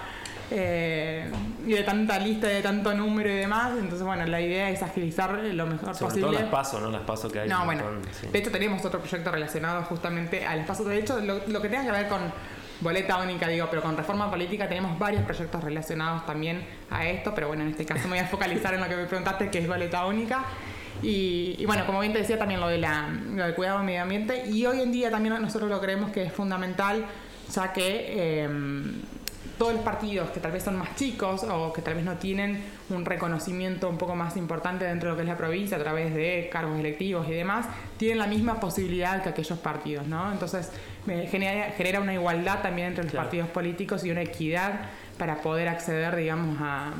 eh, 0.49 1.29
y 1.65 1.73
de 1.73 1.83
tanta 1.83 2.19
lista, 2.19 2.47
de 2.47 2.61
tanto 2.61 2.93
número 2.93 3.29
y 3.29 3.35
demás. 3.35 3.73
Entonces, 3.77 4.03
bueno, 4.03 4.25
la 4.25 4.39
idea 4.39 4.69
es 4.69 4.81
agilizar 4.81 5.33
lo 5.33 5.65
mejor 5.65 5.97
posible. 5.97 6.21
Todo 6.21 6.31
las 6.31 6.43
pasos, 6.43 6.81
¿no? 6.81 6.89
Las 6.89 7.01
pasos 7.01 7.31
que 7.31 7.41
hay. 7.41 7.49
No, 7.49 7.65
bueno. 7.65 7.83
De 8.31 8.39
hecho, 8.39 8.51
tenemos 8.51 8.83
otro 8.85 8.99
proyecto 8.99 9.29
relacionado 9.29 9.83
justamente 9.83 10.45
al 10.45 10.59
espacio. 10.59 10.85
De 10.85 10.99
hecho, 10.99 11.19
lo, 11.19 11.41
lo 11.47 11.61
que 11.61 11.67
tenga 11.67 11.83
que 11.83 11.91
ver 11.91 12.07
con 12.07 12.21
boleta 12.81 13.17
única, 13.17 13.47
digo, 13.47 13.67
pero 13.69 13.81
con 13.81 13.97
reforma 13.97 14.29
política 14.29 14.67
tenemos 14.67 14.97
varios 14.99 15.23
proyectos 15.23 15.63
relacionados 15.63 16.25
también 16.25 16.65
a 16.89 17.07
esto, 17.07 17.33
pero 17.33 17.47
bueno, 17.47 17.63
en 17.63 17.69
este 17.69 17.85
caso 17.85 18.03
me 18.03 18.15
voy 18.15 18.19
a 18.19 18.27
focalizar 18.27 18.73
en 18.73 18.81
lo 18.81 18.87
que 18.87 18.95
me 18.95 19.05
preguntaste, 19.05 19.49
que 19.49 19.59
es 19.59 19.67
boleta 19.67 20.05
única. 20.05 20.45
Y, 21.01 21.63
bueno, 21.65 21.85
como 21.85 21.99
bien 21.99 22.11
te 22.11 22.19
decía, 22.19 22.39
también 22.39 22.59
lo, 22.59 22.67
de 22.67 22.79
la, 22.79 23.09
lo 23.09 23.43
del 23.43 23.53
cuidado 23.53 23.77
del 23.77 23.85
medio 23.85 24.01
ambiente. 24.01 24.47
Y 24.47 24.65
hoy 24.65 24.81
en 24.81 24.91
día 24.91 25.11
también 25.11 25.39
nosotros 25.41 25.69
lo 25.69 25.79
creemos 25.79 26.11
que 26.11 26.23
es 26.23 26.33
fundamental, 26.33 27.05
ya 27.53 27.71
que 27.71 28.41
em, 28.43 29.01
todos 29.57 29.73
los 29.73 29.81
partidos 29.81 30.29
que 30.29 30.39
tal 30.39 30.51
vez 30.51 30.63
son 30.63 30.77
más 30.77 30.95
chicos 30.95 31.43
o 31.43 31.73
que 31.73 31.81
tal 31.81 31.95
vez 31.95 32.03
no 32.03 32.17
tienen 32.17 32.63
un 32.89 33.05
reconocimiento 33.05 33.89
un 33.89 33.97
poco 33.97 34.15
más 34.15 34.37
importante 34.37 34.85
dentro 34.85 35.09
de 35.09 35.11
lo 35.13 35.17
que 35.17 35.23
es 35.23 35.27
la 35.27 35.37
provincia 35.37 35.77
a 35.77 35.79
través 35.79 36.13
de 36.13 36.49
cargos 36.51 36.79
electivos 36.79 37.27
y 37.27 37.31
demás, 37.31 37.65
tienen 37.97 38.19
la 38.19 38.27
misma 38.27 38.59
posibilidad 38.59 39.21
que 39.23 39.29
aquellos 39.29 39.59
partidos, 39.59 40.07
¿no? 40.07 40.31
Entonces, 40.31 40.71
genera, 41.05 41.71
genera 41.71 41.99
una 41.99 42.13
igualdad 42.13 42.61
también 42.61 42.89
entre 42.89 43.05
los 43.05 43.13
partidos 43.13 43.49
políticos 43.49 44.03
y 44.03 44.11
una 44.11 44.21
equidad 44.21 44.81
para 45.17 45.41
poder 45.41 45.67
acceder, 45.67 46.15
digamos, 46.15 46.57
a, 46.61 46.93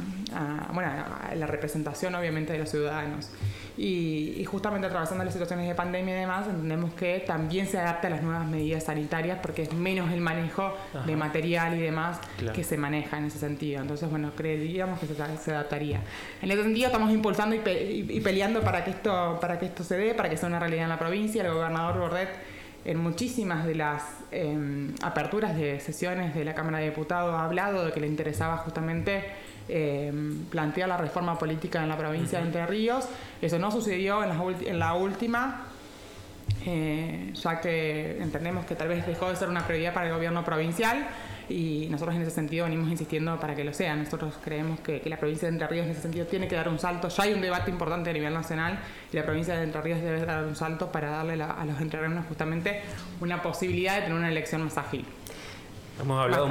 bueno, 0.73 0.89
a 0.89 1.36
la 1.36 1.47
representación, 1.47 2.15
obviamente, 2.15 2.53
de 2.53 2.60
los 2.60 2.69
ciudadanos. 2.69 3.30
Y, 3.77 4.43
justamente 4.45 4.88
atravesando 4.88 5.23
las 5.23 5.34
situaciones 5.34 5.67
de 5.67 5.75
pandemia 5.75 6.15
y 6.15 6.19
demás, 6.21 6.47
entendemos 6.47 6.93
que 6.95 7.23
también 7.27 7.67
se 7.67 7.77
adapta 7.77 8.08
a 8.08 8.10
las 8.10 8.23
nuevas 8.23 8.47
medidas 8.47 8.86
sanitarias 8.86 9.38
porque 9.39 9.62
es 9.63 9.73
menos 9.73 10.12
el 10.12 10.19
manejo 10.19 10.75
de 11.06 11.15
material 11.15 11.77
y 11.77 11.82
demás 11.82 12.19
que 12.56 12.63
se 12.63 12.75
maneja 12.75 13.19
en 13.19 13.25
ese 13.25 13.38
sentido. 13.38 13.82
Entonces, 13.82 14.10
bueno, 14.10 14.32
creeríamos 14.36 14.99
que 14.99 15.06
se, 15.06 15.51
adaptaría. 15.51 16.01
En 16.41 16.49
ese 16.49 16.63
sentido, 16.63 16.88
estamos 16.88 17.12
impulsando 17.12 17.56
y, 17.56 17.60
y, 18.10 18.19
peleando 18.21 18.62
para 18.62 18.84
que, 18.84 18.91
esto, 18.91 19.38
para 19.39 19.60
que 19.60 19.67
esto 19.67 19.84
se 19.84 19.95
dé, 19.95 20.15
para 20.15 20.30
que 20.30 20.38
sea 20.38 20.49
una 20.49 20.60
realidad 20.60 20.84
en 20.84 20.89
la 20.89 20.99
provincia. 20.99 21.43
El 21.43 21.53
gobernador 21.53 21.99
Bordet 21.99 22.30
en 22.88 22.97
muchísimas 22.97 23.65
de 23.65 23.76
las 23.76 24.02
em, 24.32 24.95
aperturas 25.04 25.58
de 25.58 25.80
sesiones 25.82 26.34
de 26.34 26.45
la 26.45 26.56
Cámara 26.56 26.80
de 26.80 26.86
Diputados 26.86 27.36
ha 27.36 27.43
hablado 27.43 27.86
de 27.86 27.91
que 27.91 28.00
le 28.00 28.08
interesaba 28.08 28.58
justamente 28.58 29.26
em, 29.67 30.45
plantear 30.45 30.88
la 30.88 30.95
reforma 30.95 31.38
política 31.38 31.84
en 31.84 31.89
la 31.89 31.97
provincia 31.97 32.39
de 32.39 32.45
Entre 32.45 32.65
Ríos. 32.65 33.10
Eso 33.41 33.60
no 33.60 33.71
sucedió 33.71 34.23
en 34.23 34.30
la, 34.30 34.41
en 34.65 34.80
la 34.80 34.93
última, 34.93 35.65
eh, 36.65 37.34
ya 37.34 37.60
que 37.60 38.21
entendemos 38.21 38.65
que 38.65 38.76
tal 38.76 38.88
vez 38.88 39.06
dejó 39.06 39.30
de 39.30 39.36
ser 39.36 39.50
una 39.50 39.67
prioridad 39.67 39.93
para 39.93 40.08
el 40.08 40.13
gobierno 40.13 40.45
provincial 40.45 41.08
y 41.50 41.88
nosotros 41.90 42.16
en 42.16 42.22
ese 42.22 42.32
sentido 42.32 42.66
venimos 42.66 42.90
insistiendo 42.90 43.40
para 43.40 43.56
que 43.56 43.64
lo 43.64 43.74
sea. 43.74 43.96
Nosotros 43.96 44.36
creemos 44.44 44.80
que, 44.80 45.02
la 45.06 45.18
provincia 45.18 45.48
de 45.48 45.54
Entre 45.54 45.68
Ríos 45.68 45.86
en 45.86 45.92
ese 45.92 46.02
sentido 46.02 46.26
tiene 46.26 46.48
que 46.48 46.56
dar 46.56 46.70
un 46.70 46.80
salto. 46.80 47.08
Ya 47.08 47.24
hay 47.24 47.34
un 47.34 47.42
debate 47.42 47.72
importante 47.72 48.10
a 48.10 48.14
nivel 48.14 48.34
nacional 48.34 48.80
y 49.12 49.16
la 49.16 49.24
provincia 49.24 49.56
de 49.56 49.64
Entre 49.64 49.82
Ríos 49.82 50.02
debe 50.02 50.26
dar 50.26 50.46
un 50.46 50.56
salto 50.56 50.92
para 50.92 51.10
darle 51.10 51.42
a 51.42 51.66
los 51.66 51.80
entrerrianos 51.80 52.26
justamente 52.28 52.82
una 53.22 53.42
posibilidad 53.42 53.96
de 53.96 54.02
tener 54.02 54.18
una 54.18 54.30
elección 54.30 54.64
más 54.64 54.78
ágil. 54.78 55.06
Hemos 56.00 56.22
hablado 56.22 56.48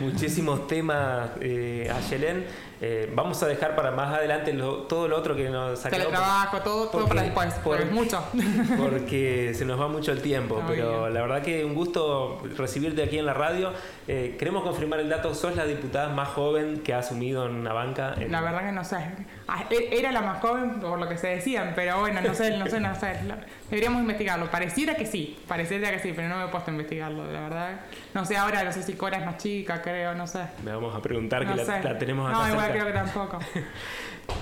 muchísimos 0.00 0.66
temas 0.66 1.30
eh, 1.40 1.88
a 1.92 2.00
Yelén. 2.08 2.44
Eh, 2.80 3.10
vamos 3.12 3.42
a 3.42 3.46
dejar 3.46 3.74
para 3.74 3.90
más 3.90 4.14
adelante 4.14 4.52
todo 4.52 5.08
lo 5.08 5.16
otro 5.16 5.34
que 5.34 5.48
nos 5.50 5.84
ha 5.84 5.90
trabajo 5.90 6.60
todo, 6.60 6.88
todo 6.88 7.08
para 7.08 7.22
después, 7.22 7.80
es 7.80 7.90
mucho. 7.90 8.22
Porque 8.78 9.52
se 9.54 9.64
nos 9.64 9.80
va 9.80 9.88
mucho 9.88 10.12
el 10.12 10.22
tiempo, 10.22 10.62
pero 10.66 11.08
la 11.08 11.20
verdad 11.20 11.42
que 11.42 11.64
un 11.64 11.74
gusto 11.74 12.42
recibirte 12.56 13.02
aquí 13.02 13.18
en 13.18 13.26
la 13.26 13.34
radio. 13.34 13.72
Eh, 14.06 14.36
queremos 14.38 14.62
confirmar 14.62 15.00
el 15.00 15.08
dato, 15.08 15.34
sos 15.34 15.54
la 15.56 15.66
diputada 15.66 16.08
más 16.08 16.28
joven 16.28 16.80
que 16.80 16.94
ha 16.94 16.98
asumido 16.98 17.46
en 17.46 17.56
una 17.56 17.72
banca. 17.72 18.14
La 18.28 18.40
verdad 18.40 18.66
que 18.66 18.72
no 18.72 18.84
sé. 18.84 18.96
Ah, 19.46 19.64
e-, 19.70 19.98
era 19.98 20.12
la 20.12 20.22
más 20.22 20.40
joven 20.40 20.80
por 20.80 20.98
lo 20.98 21.08
que 21.08 21.18
se 21.18 21.28
decían, 21.28 21.72
pero 21.74 22.00
bueno, 22.00 22.20
no 22.20 22.34
sé, 22.34 22.56
no 22.56 22.66
sé, 22.66 22.80
no 22.80 22.94
sé. 22.94 23.16
Deberíamos 23.70 24.00
investigarlo. 24.00 24.50
Pareciera 24.50 24.94
que 24.94 25.04
sí, 25.04 25.38
pareciera 25.46 25.90
que 25.90 25.98
sí, 25.98 26.12
pero 26.14 26.28
no 26.28 26.38
me 26.38 26.44
he 26.44 26.48
puesto 26.48 26.70
a 26.70 26.72
investigarlo, 26.72 27.30
la 27.30 27.40
verdad. 27.40 27.80
No 28.14 28.24
sé, 28.24 28.36
ahora 28.36 28.64
no 28.64 28.72
sé 28.72 28.82
si 28.82 28.94
Cora 28.94 29.18
es 29.18 29.26
más 29.26 29.36
chica, 29.36 29.82
creo, 29.82 30.14
no 30.14 30.26
sé. 30.26 30.40
Me 30.64 30.72
vamos 30.72 30.94
a 30.94 31.02
preguntar 31.02 31.46
que 31.46 31.54
la, 31.54 31.98
tenemos 31.98 32.30
acá. 32.30 32.48
No, 32.48 32.67
creo 32.70 32.86
que 32.86 32.92
tampoco. 32.92 33.38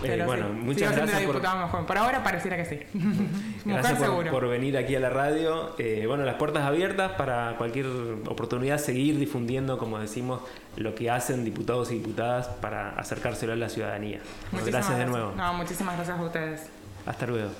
Eh, 0.02 0.22
bueno, 0.26 0.48
muchas 0.48 0.94
gracias 0.94 1.22
por... 1.22 1.86
por 1.86 1.98
ahora 1.98 2.22
pareciera 2.22 2.56
que 2.56 2.64
sí. 2.64 2.80
gracias 3.64 3.98
por, 3.98 4.28
por, 4.30 4.48
venir 4.48 4.76
aquí 4.76 4.94
a 4.96 5.00
la 5.00 5.10
radio. 5.10 5.74
Eh, 5.78 6.04
bueno, 6.06 6.24
las 6.24 6.34
puertas 6.34 6.64
abiertas 6.64 7.12
para 7.12 7.54
cualquier 7.56 7.86
oportunidad 8.26 8.78
seguir 8.78 9.18
difundiendo, 9.18 9.78
como 9.78 9.98
decimos, 9.98 10.42
lo 10.76 10.94
que 10.94 11.08
hacen 11.10 11.44
diputados 11.44 11.92
y 11.92 11.98
diputadas 11.98 12.48
para 12.48 12.90
acercárselo 12.90 13.52
a 13.52 13.56
la 13.56 13.68
ciudadanía. 13.68 14.20
gracias, 14.66 14.98
de 14.98 15.06
nuevo. 15.06 15.32
No, 15.36 15.54
muchísimas 15.54 15.96
gracias 15.96 16.18
a 16.18 16.22
ustedes. 16.22 16.68
Hasta 17.06 17.26
luego. 17.26 17.50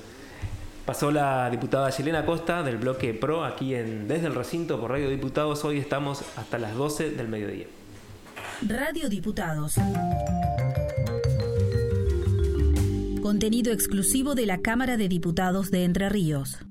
Pasó 0.84 1.10
la 1.10 1.50
diputada 1.50 1.90
Yelena 1.90 2.24
Costa 2.24 2.62
del 2.62 2.76
bloque 2.76 3.12
PRO 3.12 3.44
aquí 3.44 3.74
en 3.74 4.06
Desde 4.06 4.26
el 4.26 4.34
Recinto 4.34 4.80
por 4.80 4.90
Radio 4.90 5.08
Diputados. 5.10 5.64
Hoy 5.64 5.78
estamos 5.78 6.22
hasta 6.36 6.58
las 6.58 6.74
12 6.74 7.10
del 7.10 7.28
mediodía. 7.28 7.66
Radio 8.62 9.10
Diputados. 9.10 9.74
Contenido 13.20 13.72
exclusivo 13.72 14.34
de 14.34 14.46
la 14.46 14.62
Cámara 14.62 14.96
de 14.96 15.08
Diputados 15.08 15.70
de 15.70 15.84
Entre 15.84 16.08
Ríos. 16.08 16.65